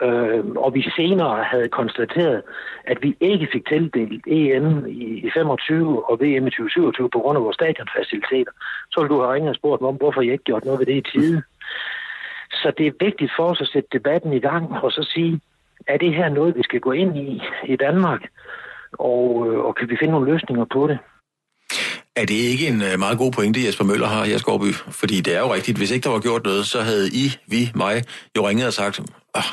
[0.03, 2.41] øh, og vi senere havde konstateret,
[2.83, 7.37] at vi ikke fik tildelt EM i, i 25 og VM i 2027 på grund
[7.37, 8.51] af vores stadionfaciliteter,
[8.91, 10.85] så ville du have ringet og spurgt mig om, hvorfor I ikke gjort noget ved
[10.85, 11.43] det i tide.
[12.61, 15.41] Så det er vigtigt for os at sætte debatten i gang og så sige,
[15.87, 17.41] er det her noget, vi skal gå ind i
[17.73, 18.21] i Danmark?
[18.93, 20.97] Og, øh, og kan vi finde nogle løsninger på det?
[22.15, 24.73] Er det ikke en øh, meget god pointe, Jesper Møller har her, Skorby?
[24.73, 27.71] Fordi det er jo rigtigt, hvis ikke der var gjort noget, så havde I, vi,
[27.75, 28.03] mig,
[28.37, 28.99] jo ringet og sagt,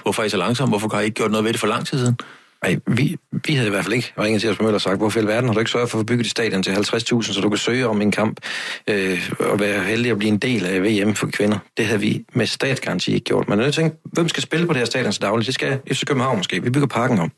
[0.02, 0.72] hvorfor er I så langsomme?
[0.72, 2.18] Hvorfor har I ikke gjort noget ved det for lang tid siden?
[2.64, 5.18] Nej, vi, vi havde i hvert fald ikke ringet til Jesper Møller og sagt, hvorfor
[5.18, 7.40] i alverden har du ikke sørget for at få bygget et stadion til 50.000, så
[7.42, 8.40] du kan søge om en kamp
[8.88, 11.58] øh, og være heldig at blive en del af VM for kvinder.
[11.76, 13.48] Det havde vi med statsgaranti ikke gjort.
[13.48, 15.46] Men jeg tænkte, hvem skal spille på det her stadion til dagligt?
[15.46, 16.62] Det skal FC København måske.
[16.62, 17.32] Vi bygger parken om.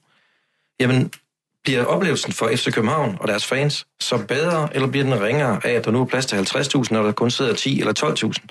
[0.80, 1.10] Jamen,
[1.64, 5.72] bliver oplevelsen for FC København og deres fans så bedre, eller bliver den ringere af,
[5.72, 7.92] at der nu er plads til 50.000, når der kun sidder 10 eller
[8.24, 8.46] 12.000?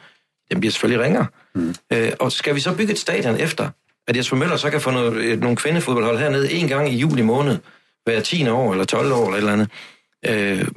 [0.51, 1.25] Den bliver selvfølgelig ringere.
[1.55, 1.75] Mm.
[1.93, 3.69] Øh, og skal vi så bygge et stadion efter,
[4.07, 7.21] at Jesper Møller så kan få noget, øh, nogle kvindefodboldhold hernede en gang i juli
[7.21, 7.57] måned,
[8.03, 9.69] hver 10 år eller 12 år eller et eller andet,
[10.25, 10.67] øh,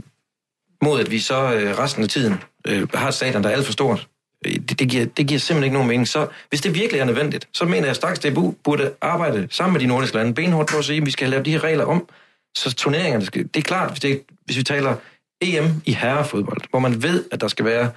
[0.82, 2.34] mod at vi så øh, resten af tiden
[2.66, 4.08] øh, har et stadion, der er alt for stort.
[4.46, 6.08] Øh, det, det, giver, det giver simpelthen ikke nogen mening.
[6.08, 9.72] Så hvis det virkelig er nødvendigt, så mener jeg straks, at DBU burde arbejde sammen
[9.72, 11.84] med de nordiske lande benhårdt på at sige, at vi skal lave de her regler
[11.84, 12.08] om,
[12.54, 13.42] så turneringerne skal...
[13.42, 14.94] Det er klart, hvis, det, hvis vi taler
[15.40, 17.90] EM i herrefodbold, hvor man ved, at der skal være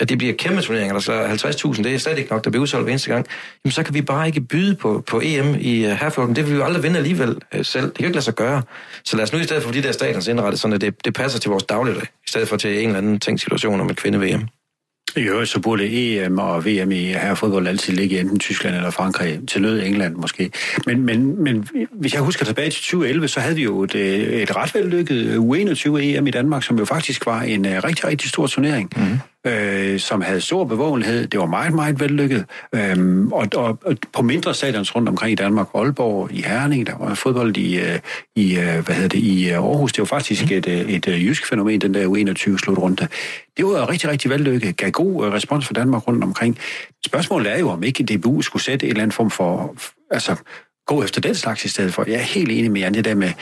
[0.00, 2.50] at det bliver kæmpe turneringer, der så er 50.000, det er slet ikke nok, der
[2.50, 3.26] bliver udsolgt hver eneste gang,
[3.64, 6.34] jamen så kan vi bare ikke byde på, på EM i uh, herrefodbold.
[6.34, 7.84] Det vil vi jo aldrig vinde alligevel uh, selv.
[7.84, 8.62] Det kan jo ikke lade sig gøre.
[9.04, 11.14] Så lad os nu i stedet for de der statens indrettet, sådan at det, det
[11.14, 13.96] passer til vores dagligdag, i stedet for til en eller anden tænkt situation om et
[13.96, 14.48] kvinde-VM.
[15.16, 15.84] I øvrigt så burde
[16.24, 20.14] EM og VM i herrefodbold altid ligge i enten Tyskland eller Frankrig, til nød England
[20.14, 20.50] måske.
[20.86, 23.94] Men, men, men hvis jeg husker tilbage til 2011, så havde vi jo et,
[24.42, 28.90] et ret vellykket U21-EM i Danmark, som jo faktisk var en rigtig, rigtig stor turnering.
[28.96, 31.26] Mm øh, som havde stor bevågenhed.
[31.26, 32.44] Det var meget, meget vellykket.
[32.74, 36.98] Øhm, og, og, og på mindre stadions rundt omkring i Danmark, Aalborg, i Herning, der
[36.98, 37.98] var fodbold i, øh,
[38.36, 39.92] i øh, hvad hedder det, i øh, Aarhus.
[39.92, 43.08] Det var faktisk et, øh, et, et jysk fænomen, den der U21-slutrunde.
[43.56, 44.76] Det var rigtig, rigtig vellykket.
[44.76, 46.58] Gav god øh, respons fra Danmark rundt omkring.
[47.06, 49.74] Spørgsmålet er jo, om ikke DBU skulle sætte en eller anden form for...
[50.10, 50.36] Altså,
[50.86, 52.04] gå efter den slags i stedet for.
[52.06, 53.32] Jeg er helt enig med jer, det der med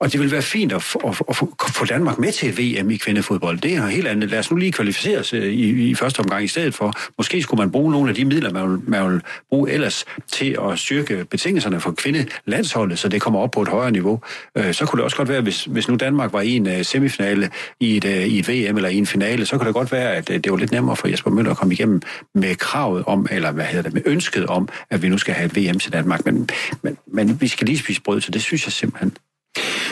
[0.00, 2.90] og det vil være fint at, få, at, at få Danmark med til et VM
[2.90, 3.58] i kvindefodbold.
[3.58, 4.30] Det er helt andet.
[4.30, 6.92] Lad os nu lige kvalificere os øh, i, i første omgang i stedet for.
[7.18, 10.58] Måske skulle man bruge nogle af de midler, man vil, man vil bruge ellers til
[10.70, 14.20] at styrke betingelserne for kvindelandsholdet, så det kommer op på et højere niveau.
[14.58, 16.84] Øh, så kunne det også godt være, hvis, hvis nu Danmark var i en øh,
[16.84, 20.14] semifinale i et, i et VM eller i en finale, så kunne det godt være,
[20.14, 22.02] at det var lidt nemmere for Jesper Møller at komme igennem
[22.34, 25.46] med kravet om, eller hvad hedder det, med ønsket om, at vi nu skal have
[25.46, 26.24] et VM til Danmark.
[26.24, 26.48] Men,
[26.82, 29.12] men, men vi skal lige spise brød, så det synes jeg simpelthen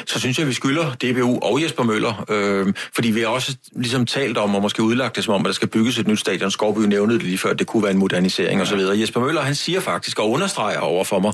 [0.06, 3.56] så synes jeg, at vi skylder DBU og Jesper Møller, øh, fordi vi har også
[3.72, 6.20] ligesom talt om, og måske udlagt det som om, at der skal bygges et nyt
[6.20, 6.50] stadion.
[6.50, 8.78] Skovby nævnede det lige før, at det kunne være en modernisering osv.
[8.78, 11.32] Jesper Møller, han siger faktisk og understreger over for mig,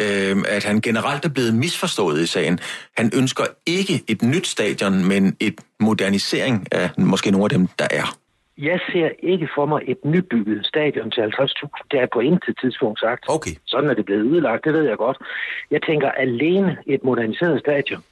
[0.00, 2.60] øh, at han generelt er blevet misforstået i sagen.
[2.96, 7.86] Han ønsker ikke et nyt stadion, men et modernisering af måske nogle af dem, der
[7.90, 8.16] er.
[8.60, 11.68] Jeg ser ikke for mig et nybygget stadion til 50.000.
[11.90, 13.24] Det er på intet tidspunkt sagt.
[13.28, 13.50] Okay.
[13.66, 15.18] Sådan er det blevet udlagt, det ved jeg godt.
[15.70, 18.02] Jeg tænker alene et moderniseret stadion.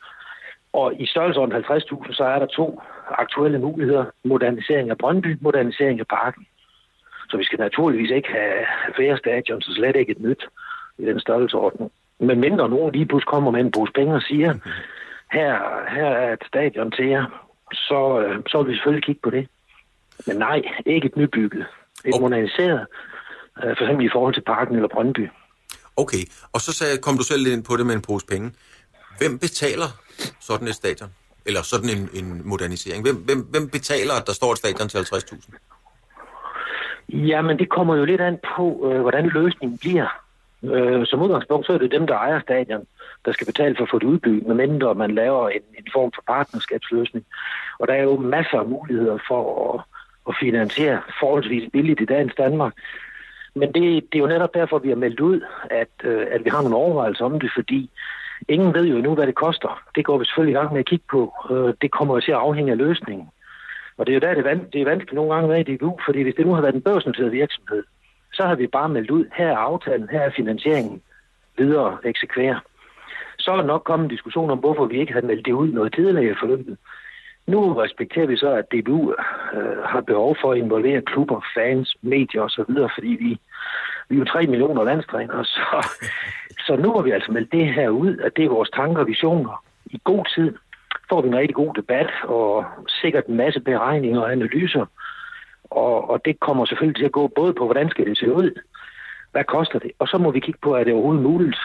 [0.73, 2.81] Og i størrelsesorden 50.000, så er der to
[3.11, 4.05] aktuelle muligheder.
[4.25, 6.47] Modernisering af Brøndby, modernisering af parken.
[7.31, 8.65] Så vi skal naturligvis ikke have
[8.97, 10.49] flere stadion, så slet ikke et nyt
[10.99, 11.91] i den størrelsesorden.
[12.21, 14.55] Men mindre nogen lige pludselig kommer med en pose penge og siger,
[15.33, 15.53] her,
[15.91, 17.25] her er et stadion til jer,
[17.73, 17.99] så,
[18.49, 19.49] så vil vi selvfølgelig kigge på det.
[20.27, 21.67] Men nej, ikke et nybygget.
[22.05, 22.21] Et okay.
[22.21, 22.87] moderniseret,
[23.55, 25.29] for eksempel i forhold til parken eller Brøndby.
[25.97, 28.53] Okay, og så sagde, kom du selv lidt ind på det med en pose penge.
[29.19, 29.89] Hvem betaler
[30.41, 31.11] sådan et stadion?
[31.47, 33.03] Eller sådan en, en modernisering?
[33.03, 35.59] Hvem, hvem, hvem betaler, at der står et stadion til 50.000?
[37.09, 40.09] Jamen, det kommer jo lidt an på, øh, hvordan løsningen bliver.
[40.65, 42.87] Øh, som udgangspunkt, så er det dem, der ejer stadion,
[43.25, 46.23] der skal betale for at få det udbygget, medmindre man laver en, en form for
[46.27, 47.25] partnerskabsløsning.
[47.79, 49.43] Og der er jo masser af muligheder for
[49.75, 49.81] at,
[50.29, 52.73] at finansiere forholdsvis billigt i dagens Danmark.
[53.55, 56.51] Men det, det er jo netop derfor, vi har meldt ud, at, øh, at vi
[56.51, 57.91] har nogle overvejelser om det, fordi
[58.49, 59.83] ingen ved jo endnu, hvad det koster.
[59.95, 61.35] Det går vi selvfølgelig i gang med at kigge på.
[61.51, 63.29] Øh, det kommer jo til at afhænge af løsningen.
[63.97, 65.61] Og det er jo der, det er, van- det er vanskeligt nogle gange at være
[65.61, 67.83] i DBU, fordi hvis det nu har været en børsnoteret virksomhed,
[68.33, 71.03] så har vi bare meldt ud, her er aftalen, her er finansieringen,
[71.59, 72.61] videre eksekvere.
[73.39, 75.73] Så er der nok kommet en diskussion om, hvorfor vi ikke havde meldt det ud
[75.73, 76.79] noget tidligere i forløbet.
[77.49, 79.15] Nu respekterer vi så, at DBU
[79.55, 83.39] øh, har behov for at involvere klubber, fans, medier osv., fordi vi,
[84.09, 85.89] vi er jo 3 millioner landstrænere, så,
[86.67, 89.07] så nu har vi altså meldt det her ud, at det er vores tanker og
[89.07, 89.65] visioner.
[89.87, 90.55] I god tid
[91.09, 94.87] får vi en rigtig god debat, og sikkert en masse beregninger og analyser,
[95.71, 98.51] og, og det kommer selvfølgelig til at gå både på, hvordan skal det se ud,
[99.33, 101.59] hvad koster det, og så må vi kigge på, er det overhovedet muligt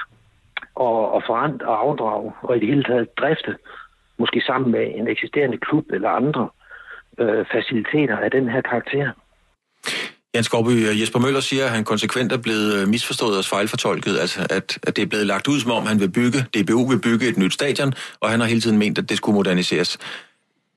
[0.80, 3.56] at, at forandre og afdrage, og i det hele taget drifte,
[4.20, 6.50] måske sammen med en eksisterende klub eller andre
[7.20, 9.12] øh, faciliteter af den her karakter.
[10.36, 14.48] Jens Skorby, Jesper Møller siger, at han konsekvent er blevet øh, misforstået og fejlfortolket, altså
[14.50, 17.28] at, at det er blevet lagt ud, som om han vil bygge, DBU vil bygge
[17.28, 19.98] et nyt stadion, og han har hele tiden ment, at det skulle moderniseres.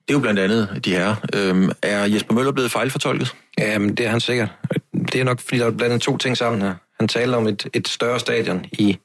[0.07, 1.15] Det er jo blandt andet de her.
[1.35, 3.35] Øhm, er Jesper Møller blevet fejlfortolket?
[3.57, 4.49] Jamen, det er han sikkert.
[4.93, 6.75] Det er nok, fordi der er blandet to ting sammen her.
[6.99, 8.97] Han taler om et, et større stadion i,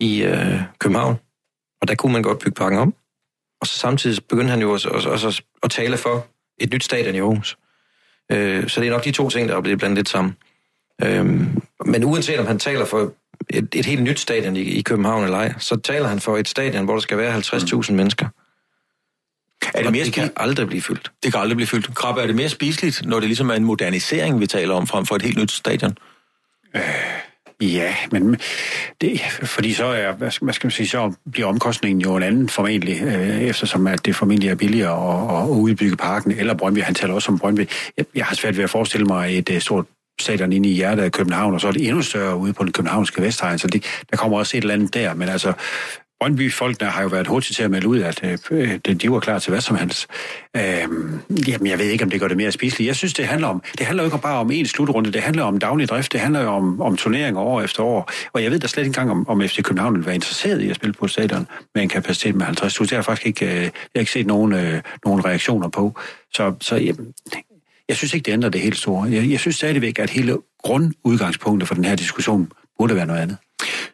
[0.00, 1.16] i øh, København,
[1.80, 2.94] og der kunne man godt bygge parken om.
[3.60, 6.26] Og så samtidig begyndte han jo også, også, også at tale for
[6.58, 7.58] et nyt stadion i Aarhus.
[8.32, 10.36] Øh, så det er nok de to ting, der er blevet blandet lidt sammen.
[11.02, 11.26] Øh,
[11.86, 13.12] men uanset om han taler for
[13.50, 16.48] et, et helt nyt stadion i, i København eller ej, så taler han for et
[16.48, 17.96] stadion, hvor der skal være 50.000 mm.
[17.96, 18.28] mennesker.
[19.74, 21.12] Er det, mere det kan aldrig blive fyldt.
[21.22, 21.94] Det kan aldrig blive fyldt.
[21.94, 25.06] Krabbe, er det mere spiseligt, når det ligesom er en modernisering, vi taler om, frem
[25.06, 25.98] for et helt nyt stadion?
[26.76, 26.82] Øh,
[27.62, 28.36] ja, men
[29.00, 33.02] det, fordi så er, hvad skal, man sige, så bliver omkostningen jo en anden formentlig,
[33.02, 37.14] øh, eftersom at det formentlig er billigere at, at udbygge parken, eller Brøndby, han taler
[37.14, 37.68] også om Brøndby.
[37.96, 39.84] Jeg, jeg har svært ved at forestille mig et, et stort
[40.20, 42.72] stadion inde i hjertet af København, og så er det endnu større ude på den
[42.72, 45.52] københavnske Vestegn, så det, der kommer også et eller andet der, men altså,
[46.20, 49.50] Brøndby-folkene har jo været hurtigt til at melde ud, at øh, de var klar til
[49.50, 50.06] hvad som helst.
[50.56, 50.62] Øh,
[51.48, 52.86] jamen, jeg ved ikke, om det gør det mere spiseligt.
[52.86, 55.44] Jeg synes, det handler om, det handler jo ikke bare om en slutrunde, det handler
[55.44, 58.10] om daglig drift, det handler jo om, om turneringer år efter år.
[58.32, 60.70] Og jeg ved da slet ikke engang, om, om FC København vil være interesseret i
[60.70, 62.74] at spille på stadion med en kapacitet med 50.
[62.74, 66.00] Det har jeg faktisk ikke, øh, jeg har ikke set nogen, øh, nogen reaktioner på.
[66.34, 66.94] Så, så jeg,
[67.88, 69.10] jeg synes ikke, det ændrer det helt store.
[69.10, 73.36] Jeg, jeg synes stadigvæk, at hele grundudgangspunktet for den her diskussion burde være noget andet.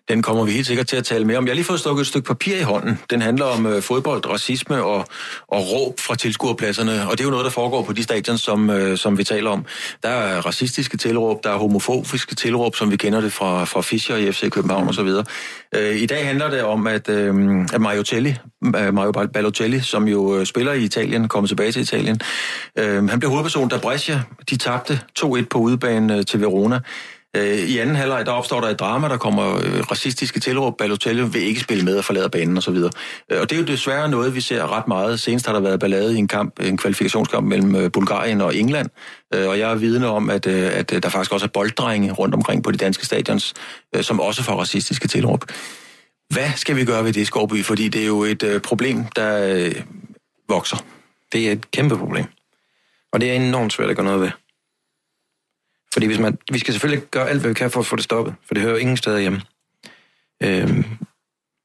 [0.09, 1.45] Den kommer vi helt sikkert til at tale mere om.
[1.45, 2.99] Jeg har lige fået stukket et stykke papir i hånden.
[3.11, 5.07] Den handler om øh, fodbold, racisme og,
[5.49, 7.09] og råb fra tilskuerpladserne.
[7.09, 9.51] Og det er jo noget, der foregår på de stadion, som, øh, som vi taler
[9.51, 9.65] om.
[10.03, 14.17] Der er racistiske tilråb, der er homofobiske tilråb, som vi kender det fra, fra Fischer
[14.17, 15.09] i FC København osv.
[15.75, 18.35] Øh, I dag handler det om, at, øh, at Mario, Telli,
[18.77, 22.21] øh, Mario Balotelli, som jo øh, spiller i Italien, kommer tilbage til Italien,
[22.79, 26.81] øh, han blev hovedperson, da Brescia de tabte 2-1 på udebane øh, til Verona.
[27.37, 30.78] Øh, I anden halvleg, der opstår der et drama, der kommer øh, racistiske tilråb.
[30.78, 32.70] Balotelli vil ikke spille med og forlade banen osv.
[32.70, 32.91] Og,
[33.30, 35.20] øh, og det er jo desværre noget, vi ser ret meget.
[35.20, 38.89] Senest har der været ballade i en kamp, en kvalifikationskamp mellem øh, Bulgarien og England.
[39.35, 42.12] Øh, og jeg er vidne om, at, øh, at øh, der faktisk også er bolddrenge
[42.12, 43.55] rundt omkring på de danske stadions,
[43.97, 45.45] øh, som også får racistiske tilråb.
[46.28, 47.64] Hvad skal vi gøre ved det, Skorby?
[47.64, 49.74] Fordi det er jo et øh, problem, der øh,
[50.49, 50.76] vokser.
[51.33, 52.24] Det er et kæmpe problem.
[53.12, 54.30] Og det er enormt svært at gøre noget ved.
[55.93, 58.05] Fordi hvis man, vi skal selvfølgelig gøre alt, hvad vi kan for at få det
[58.05, 59.43] stoppet, for det hører ingen steder hjemme.
[60.43, 60.84] Øhm,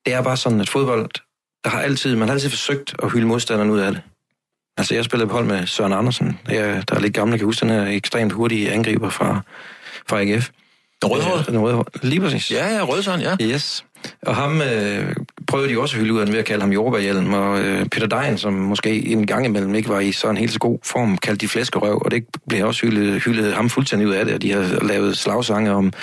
[0.06, 1.10] det er bare sådan, at fodbold,
[1.64, 4.02] der har altid, man har altid forsøgt at hylde modstanderen ud af det.
[4.78, 7.66] Altså, jeg spillede på hold med Søren Andersen, jeg, der er lidt gamle, kan huske
[7.66, 9.42] den her ekstremt hurtige angriber fra,
[10.08, 10.50] fra AGF.
[11.48, 12.04] Den rødhåret.
[12.04, 12.52] Lige præcis.
[12.52, 13.36] Ja, ja, Rødsøren, ja.
[13.42, 13.86] Yes.
[14.22, 15.16] Og ham øh,
[15.48, 18.22] prøvede de også at hylde ud af ved at kalde ham jordbærhjelm, og øh, Peter
[18.22, 21.46] Dein, som måske en gang imellem ikke var i sådan helt så god form, kaldte
[21.46, 24.52] de flæskerøv, og det blev også hyldet, hyldet ham fuldstændig ud af det, og de
[24.52, 25.94] har lavet slagsange om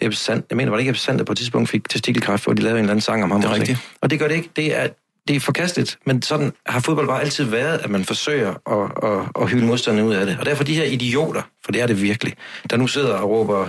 [0.00, 0.42] Ebbe Sand.
[0.50, 2.62] Jeg mener, var det ikke Ebbe Sand, der på et tidspunkt fik testikelkræft, hvor de
[2.62, 3.40] lavede en eller anden sang om ham.
[3.40, 3.78] Det er også, rigtigt.
[3.78, 3.98] ikke?
[4.02, 4.50] Og det gør det ikke.
[4.56, 4.88] Det er,
[5.28, 9.42] det er forkasteligt, men sådan har fodbold bare altid været, at man forsøger at, at,
[9.42, 10.36] at hylde modstanderne ud af det.
[10.40, 12.34] Og derfor de her idioter, for det er det virkelig,
[12.70, 13.68] der nu sidder og råber,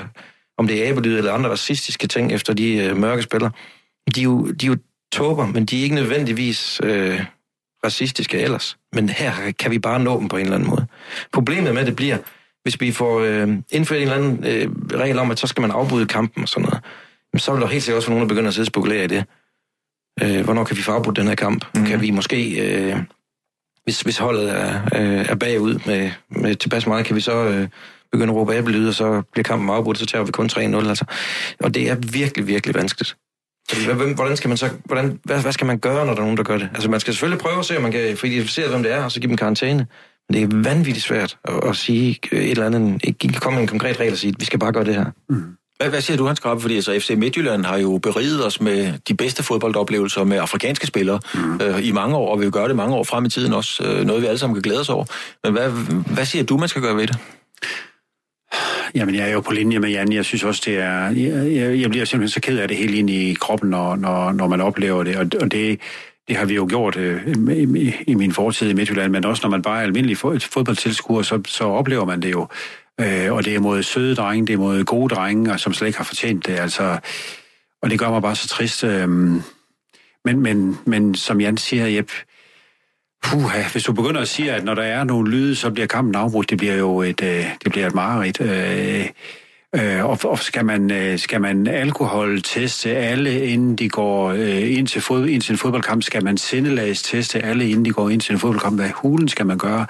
[0.57, 3.51] om det er abelyd eller andre racistiske ting efter de øh, mørke spillere,
[4.15, 4.77] de er jo, de er jo
[5.11, 7.21] tåber, men de er ikke nødvendigvis øh,
[7.85, 8.77] racistiske ellers.
[8.93, 10.87] Men her kan vi bare nå dem på en eller anden måde.
[11.33, 12.17] Problemet med det bliver,
[12.63, 15.71] hvis vi får øh, indført en eller anden øh, regel om, at så skal man
[15.71, 16.83] afbryde kampen og sådan noget,
[17.37, 19.07] så vil der helt sikkert også være nogen, der begynder at sidde og spekulere i
[19.07, 19.25] det.
[20.21, 21.65] Øh, hvornår kan vi få afbrudt den her kamp?
[21.75, 21.85] Mm.
[21.85, 22.97] Kan vi måske, øh,
[23.83, 27.67] hvis, hvis holdet er, øh, er bagud med, med tilpas meget, kan vi så øh,
[28.11, 30.59] begynde at råbe æblelyd, og så bliver kampen afbrudt, så tager vi kun 3-0.
[30.59, 31.05] Altså.
[31.59, 33.17] Og det er virkelig, virkelig vanskeligt.
[33.69, 36.25] Fordi, hvem- hvordan skal man så, hvordan, hvad, hvad skal man gøre, når der er
[36.25, 36.69] nogen, der gør det?
[36.73, 39.11] Altså, man skal selvfølgelig prøve at se, om man kan identificere, hvem det er, og
[39.11, 39.87] så give dem karantæne.
[40.33, 43.99] Det er vanvittigt svært at, at sige et eller andet, ikke komme med en konkret
[43.99, 45.05] regel og sige, vi skal bare gøre det her.
[45.29, 45.43] Mm.
[45.79, 46.61] Hvad, hvad siger du, Hans Krabbe?
[46.61, 51.19] Fordi altså, FC Midtjylland har jo beriget os med de bedste fodboldoplevelser med afrikanske spillere
[51.33, 51.61] mm.
[51.61, 53.83] øh, i mange år, og vi vil gøre det mange år frem i tiden også.
[53.83, 55.05] Øh, noget, vi alle sammen kan glæde os over.
[55.43, 55.69] Men hvad,
[56.13, 57.17] hvad siger du, man skal gøre ved det?
[58.95, 60.13] Jamen, jeg er jo på linje med Jan.
[60.13, 61.09] Jeg synes også, det er...
[61.09, 64.47] Jeg, jeg bliver simpelthen så ked af det hele ind i kroppen, når, når, når
[64.47, 65.15] man oplever det.
[65.15, 65.79] Og, og det,
[66.27, 67.27] det har vi jo gjort øh,
[67.75, 71.41] i, i min fortid i Midtjylland, men også når man bare er almindelig fodboldtilskuer, så,
[71.47, 72.47] så oplever man det jo.
[73.01, 75.97] Øh, og det er mod søde drenge, det er mod gode drenge, som slet ikke
[75.97, 76.59] har fortjent det.
[76.59, 76.97] Altså,
[77.81, 78.83] og det gør mig bare så trist.
[78.83, 79.09] Øh,
[80.25, 82.13] men, men, men som Jan siger, Jeppe,
[83.21, 86.15] Puha, hvis du begynder at sige, at når der er nogle lyde, så bliver kampen
[86.15, 88.41] afbrudt, det bliver jo et, øh, det bliver et mareridt.
[88.41, 89.09] Øh,
[89.75, 94.87] Øh, og, og skal man, øh, skal man alkoholteste alle, inden de går øh, ind,
[94.87, 96.03] til fod, ind til en fodboldkamp?
[96.03, 98.79] Skal man teste alle, inden de går ind til en fodboldkamp?
[98.79, 99.85] Hvad hulen skal man gøre?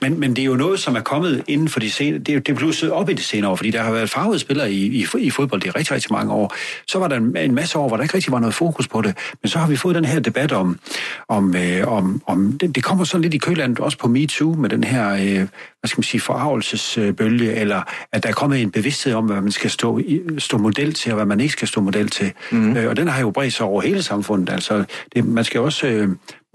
[0.00, 2.18] Men, men det er jo noget, som er kommet inden for de senere...
[2.18, 4.38] Det er, det er blusset op i de senere år, fordi der har været farvede
[4.38, 6.54] spillere i, i, i fodbold i rigtig, rigtig mange år.
[6.86, 9.02] Så var der en, en masse år, hvor der ikke rigtig var noget fokus på
[9.02, 9.16] det.
[9.42, 10.78] Men så har vi fået den her debat om...
[11.28, 14.70] om, øh, om, om det, det kommer sådan lidt i kølandet også på MeToo med
[14.70, 15.10] den her...
[15.10, 15.46] Øh,
[15.80, 19.52] hvad skal man sige, forarvelsesbølge, eller at der er kommet en bevidsthed om, hvad man
[19.52, 20.00] skal stå,
[20.38, 22.32] stå model til, og hvad man ikke skal stå model til.
[22.52, 22.76] Mm.
[22.76, 24.50] Øh, og den har jo bredt sig over hele samfundet.
[24.50, 25.86] Altså, det, man skal også...
[25.86, 26.08] Øh,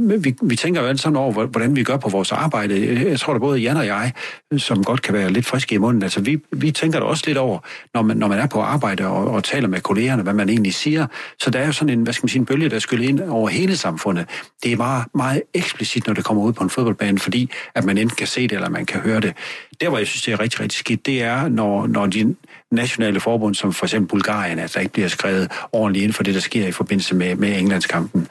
[0.09, 3.07] vi, vi tænker jo alt sammen over, hvordan vi gør på vores arbejde.
[3.09, 4.11] Jeg tror, at både Jan og jeg,
[4.57, 7.37] som godt kan være lidt friske i munden, altså vi, vi tænker da også lidt
[7.37, 7.59] over,
[7.93, 10.73] når man, når man er på arbejde og, og taler med kollegerne, hvad man egentlig
[10.73, 11.07] siger.
[11.39, 13.21] Så der er jo sådan en, hvad skal man sige, en bølge, der skyller ind
[13.21, 14.25] over hele samfundet.
[14.63, 17.97] Det er bare meget eksplicit, når det kommer ud på en fodboldbane, fordi at man
[17.97, 19.33] enten kan se det, eller man kan høre det.
[19.81, 22.35] Der, hvor jeg synes, det er rigtig, rigtig skidt, det er, når, når de
[22.71, 26.39] nationale forbund, som for eksempel Bulgarien, altså ikke bliver skrevet ordentligt ind for det, der
[26.39, 28.27] sker i forbindelse med, med Englandskampen.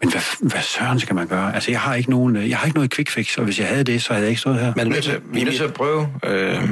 [0.00, 1.54] Men hvad, hvad søren skal man gøre?
[1.54, 3.84] Altså, jeg har ikke nogen, jeg har ikke noget quick fix, og hvis jeg havde
[3.84, 4.72] det, så havde jeg ikke stået her.
[4.76, 4.92] Men
[5.32, 6.68] vi er nødt til at prøve øh,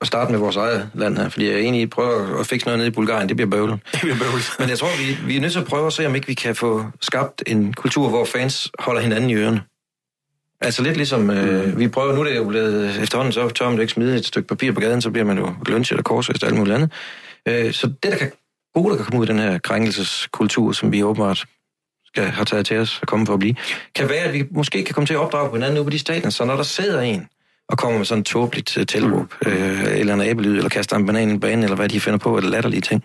[0.00, 2.46] at starte med vores eget land her, fordi jeg er enig i at prøve at
[2.46, 3.80] fikse noget ned i Bulgarien, det bliver bøvlet.
[3.92, 4.56] Det bliver bøvlet.
[4.58, 6.34] Men jeg tror, vi, vi er nødt til at prøve at se, om ikke vi
[6.34, 9.62] kan få skabt en kultur, hvor fans holder hinanden i ørerne.
[10.60, 11.78] Altså lidt ligesom, øh, mm.
[11.78, 14.48] vi prøver, nu det er jo blevet efterhånden, så tør man ikke smide et stykke
[14.48, 16.92] papir på gaden, så bliver man jo glønsjet og korsvist og alt muligt andet.
[17.48, 18.32] Øh, så det, der kan
[18.74, 21.44] gode, der kan komme ud af den her krænkelseskultur, som vi åbenbart
[22.14, 23.54] skal have taget til os og komme for at blive,
[23.94, 25.98] kan være, at vi måske kan komme til at opdrage på hinanden ude på de
[25.98, 27.28] stater, så når der sidder en
[27.68, 29.52] og kommer med sådan et tåbeligt uh, tilråb, mm.
[29.52, 32.18] øh, eller en abelyd, eller kaster en banan i en bane, eller hvad de finder
[32.18, 33.04] på, eller latterlige ting,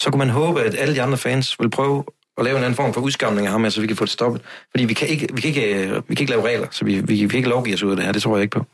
[0.00, 2.04] så kunne man håbe, at alle de andre fans vil prøve
[2.38, 4.12] at lave en anden form for udskamning af ham, så altså vi kan få det
[4.12, 4.42] stoppet.
[4.70, 6.94] Fordi vi kan ikke, vi kan ikke, øh, vi kan ikke lave regler, så vi,
[7.00, 8.12] vi, vi kan ikke lovgive os ud af det her.
[8.12, 8.64] Det tror jeg ikke på.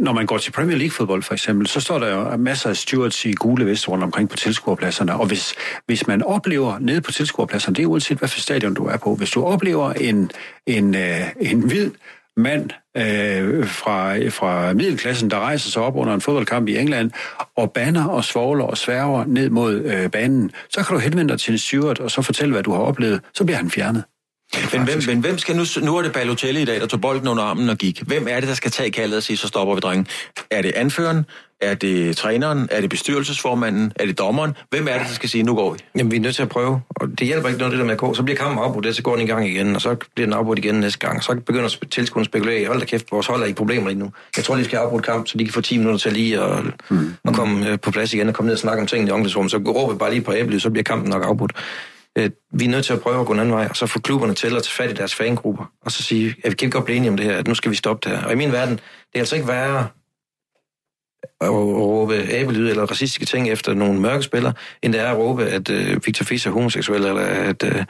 [0.00, 3.24] Når man går til Premier League-fodbold for eksempel, så står der jo masser af stewards
[3.24, 5.54] i gule vest rundt omkring på tilskuerpladserne, og hvis,
[5.86, 9.14] hvis man oplever nede på tilskuerpladserne, det er uanset hvad for stadion du er på,
[9.14, 10.30] hvis du oplever en,
[10.66, 11.90] en, øh, en hvid
[12.36, 17.10] mand øh, fra, fra middelklassen, der rejser sig op under en fodboldkamp i England,
[17.56, 21.40] og banner og svogler og sværger ned mod øh, banen, så kan du henvende dig
[21.40, 24.04] til en steward, og så fortælle, hvad du har oplevet, så bliver han fjernet.
[24.72, 25.64] Men hvem, men hvem skal nu...
[25.82, 28.02] Nu er det Balotelli i dag, der tog bolden under armen og gik.
[28.06, 30.06] Hvem er det, der skal tage kaldet og sige, så stopper vi, drengen?
[30.50, 31.24] Er det anføreren?
[31.60, 32.68] Er det træneren?
[32.70, 33.92] Er det bestyrelsesformanden?
[33.96, 34.52] Er det dommeren?
[34.70, 35.78] Hvem er det, der skal sige, nu går vi?
[35.96, 36.80] Jamen, vi er nødt til at prøve.
[36.90, 38.14] Og det hjælper ikke noget, det der med at gå.
[38.14, 40.34] Så bliver kampen afbrudt, det, så går den i gang igen, og så bliver den
[40.34, 41.22] afbrudt igen næste gang.
[41.22, 42.66] Så begynder tilskuerne at spekulere.
[42.66, 44.12] Hold da kæft, vores hold er i problemer lige nu.
[44.36, 46.64] Jeg tror, de skal afbrudt kamp, så de kan få 10 minutter til lige at,
[46.90, 47.14] mm.
[47.24, 49.50] at komme øh, på plads igen og komme ned og snakke om tingene i omklædningsrummet.
[49.50, 51.52] Så råber vi bare lige på æblet, så bliver kampen nok afbrudt.
[52.18, 54.00] Øh, vi er nødt til at prøve at gå en anden vej, og så få
[54.00, 56.74] klubberne til at tage fat i deres fangrupper, og så sige, at vi kan ikke
[56.74, 58.26] godt blive enige om det her, at nu skal vi stoppe det her.
[58.26, 59.86] Og i min verden, det er altså ikke værre
[61.40, 64.52] at råbe æbelyd eller racistiske ting efter nogle mørke spillere,
[64.82, 67.84] end det er at råbe, at øh, Victor Fischer er homoseksuel, eller at øh,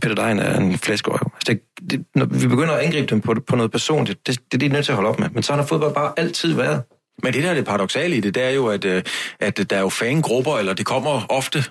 [0.00, 1.30] Peter Dein er en flæskerøv.
[1.34, 4.52] Altså det, det, når vi begynder at angribe dem på, på noget personligt, det, det,
[4.52, 5.28] det er de nødt til at holde op med.
[5.30, 6.82] Men så har fodbold bare altid været.
[7.22, 9.02] Men det der er det paradoxale i det, det er jo, at, øh,
[9.40, 11.64] at der er jo fangrupper, eller det kommer ofte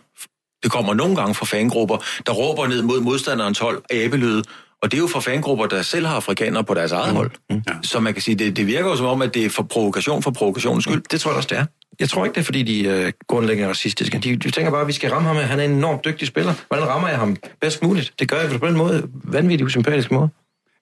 [0.64, 4.44] det kommer nogle gange fra fangrupper, der råber ned mod modstanderens hold abelyde,
[4.82, 7.16] og det er jo fra fangrupper, der selv har afrikanere på deres eget mm.
[7.16, 7.32] hold.
[7.50, 7.62] Mm.
[7.68, 7.74] Ja.
[7.84, 10.24] Så man kan sige, det, det virker jo som om, at det er for provokation
[10.24, 10.96] for provokationens skyld.
[10.96, 11.06] Mm.
[11.12, 11.66] Det tror jeg også, det er.
[12.00, 14.18] Jeg tror ikke, det er, fordi de er grundlæggende racistiske.
[14.18, 15.38] De, de tænker bare, at vi skal ramme ham.
[15.38, 16.54] Han er en enormt dygtig spiller.
[16.68, 18.14] Hvordan rammer jeg ham bedst muligt?
[18.20, 19.08] Det gør jeg på den måde.
[19.24, 20.30] Vanvittig usympatisk måde.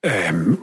[0.06, 0.60] Øhm,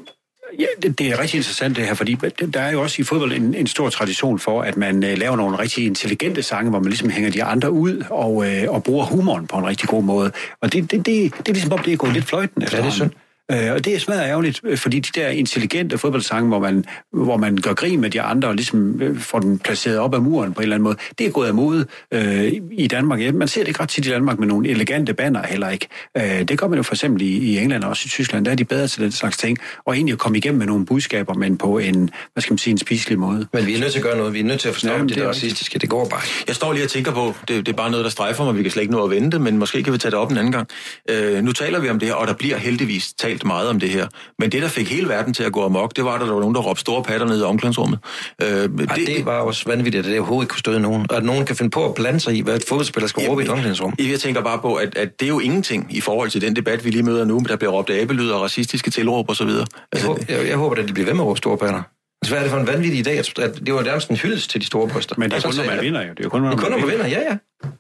[0.59, 2.17] Ja, det, det er rigtig interessant det her, fordi
[2.55, 5.37] der er jo også i fodbold en, en stor tradition for, at man uh, laver
[5.37, 9.05] nogle rigtig intelligente sange, hvor man ligesom hænger de andre ud og, uh, og bruger
[9.05, 10.33] humoren på en rigtig god måde.
[10.61, 12.77] Og det, det, det, det er ligesom om, det er gået lidt fløjten efter.
[12.77, 13.11] Ja, det er synd.
[13.51, 17.37] Øh, og det er smadret ærgerligt, øh, fordi de der intelligente fodboldsange, hvor man, hvor
[17.37, 20.53] man gør grin med de andre og ligesom øh, får dem placeret op ad muren
[20.53, 23.21] på en eller anden måde, det er gået af mode øh, i Danmark.
[23.21, 25.89] Ja, man ser det ikke ret tit i Danmark med nogle elegante banner heller ikke.
[26.17, 28.45] Øh, det gør man jo for eksempel i, i England og også i Tyskland.
[28.45, 30.87] Der er de bedre til den slags ting, og egentlig at komme igennem med nogle
[30.87, 33.47] budskaber, men på en, hvad skal man sige, en spiselig måde.
[33.53, 34.35] Men vi er nødt til at gøre noget.
[34.35, 35.79] Vi er nødt til at forstå ja, det, det der racistiske.
[35.79, 38.11] Det går bare Jeg står lige og tænker på, det, det er bare noget, der
[38.11, 38.57] strejfer mig.
[38.57, 40.39] Vi kan slet ikke nå at vente, men måske kan vi tage det op en
[40.39, 40.69] anden gang.
[41.11, 43.91] Øh, nu taler vi om det her, og der bliver heldigvis talt meget om det
[43.91, 44.07] her.
[44.39, 46.41] Men det, der fik hele verden til at gå amok, det var, at der var
[46.41, 47.99] nogen, der råbte store patter ned i omklædningsrummet.
[48.43, 51.07] Øh, det, det, var også vanvittigt, at det overhovedet ikke kunne støde nogen.
[51.11, 53.43] Og at nogen kan finde på at blande sig i, hvad et fodboldspiller skal råbe
[53.43, 53.95] i et omklædningsrum.
[53.99, 56.85] Jeg tænker bare på, at, at det er jo ingenting i forhold til den debat,
[56.85, 59.43] vi lige møder nu, der bliver råbt abelyd og racistiske tilråb osv.
[59.43, 61.83] Altså, jeg, håber, jeg, jeg håber, at de bliver ved med at råbe store patter.
[62.23, 64.51] Altså, hvad er det for en vanvittig idé, at, at det var nærmest en hyldest
[64.51, 65.15] til de store bryster?
[65.19, 66.13] Men det er kun, når man vinder jo.
[66.17, 67.37] Det er kun, når man, kun, når man vinder, ja, ja.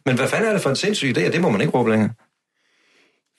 [0.06, 2.10] Men hvad fanden er det for en sindssyg idé, det må man ikke råbe længere?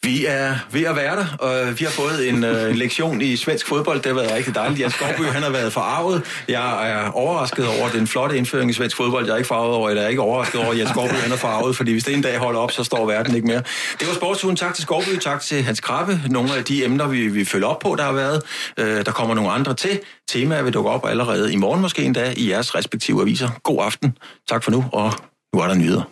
[0.04, 3.36] Vi er ved at være der, og vi har fået en, øh, en lektion i
[3.36, 3.98] svensk fodbold.
[3.98, 4.80] Det har været rigtig dejligt.
[4.80, 6.24] Jan Skovby, han har været forarvet.
[6.48, 9.26] Jeg er overrasket over den flotte indføring i svensk fodbold.
[9.26, 11.32] Jeg er ikke farvet over, eller jeg er ikke overrasket over, at Jan Skovby han
[11.32, 13.62] er farvet, fordi hvis det en dag holder op, så står verden ikke mere.
[14.00, 14.56] Det var sportsugen.
[14.56, 16.22] Tak til Skovby, tak til Hans Krabbe.
[16.30, 18.42] Nogle af de emner, vi, vi følger op på, der har været.
[18.80, 20.00] Øh, der kommer nogle andre til.
[20.28, 23.50] Temaer vil dukke op allerede i morgen måske endda i jeres respektive aviser.
[23.64, 24.18] God aften.
[24.50, 25.14] Tak for nu, og
[25.54, 26.10] nu er der nyheder.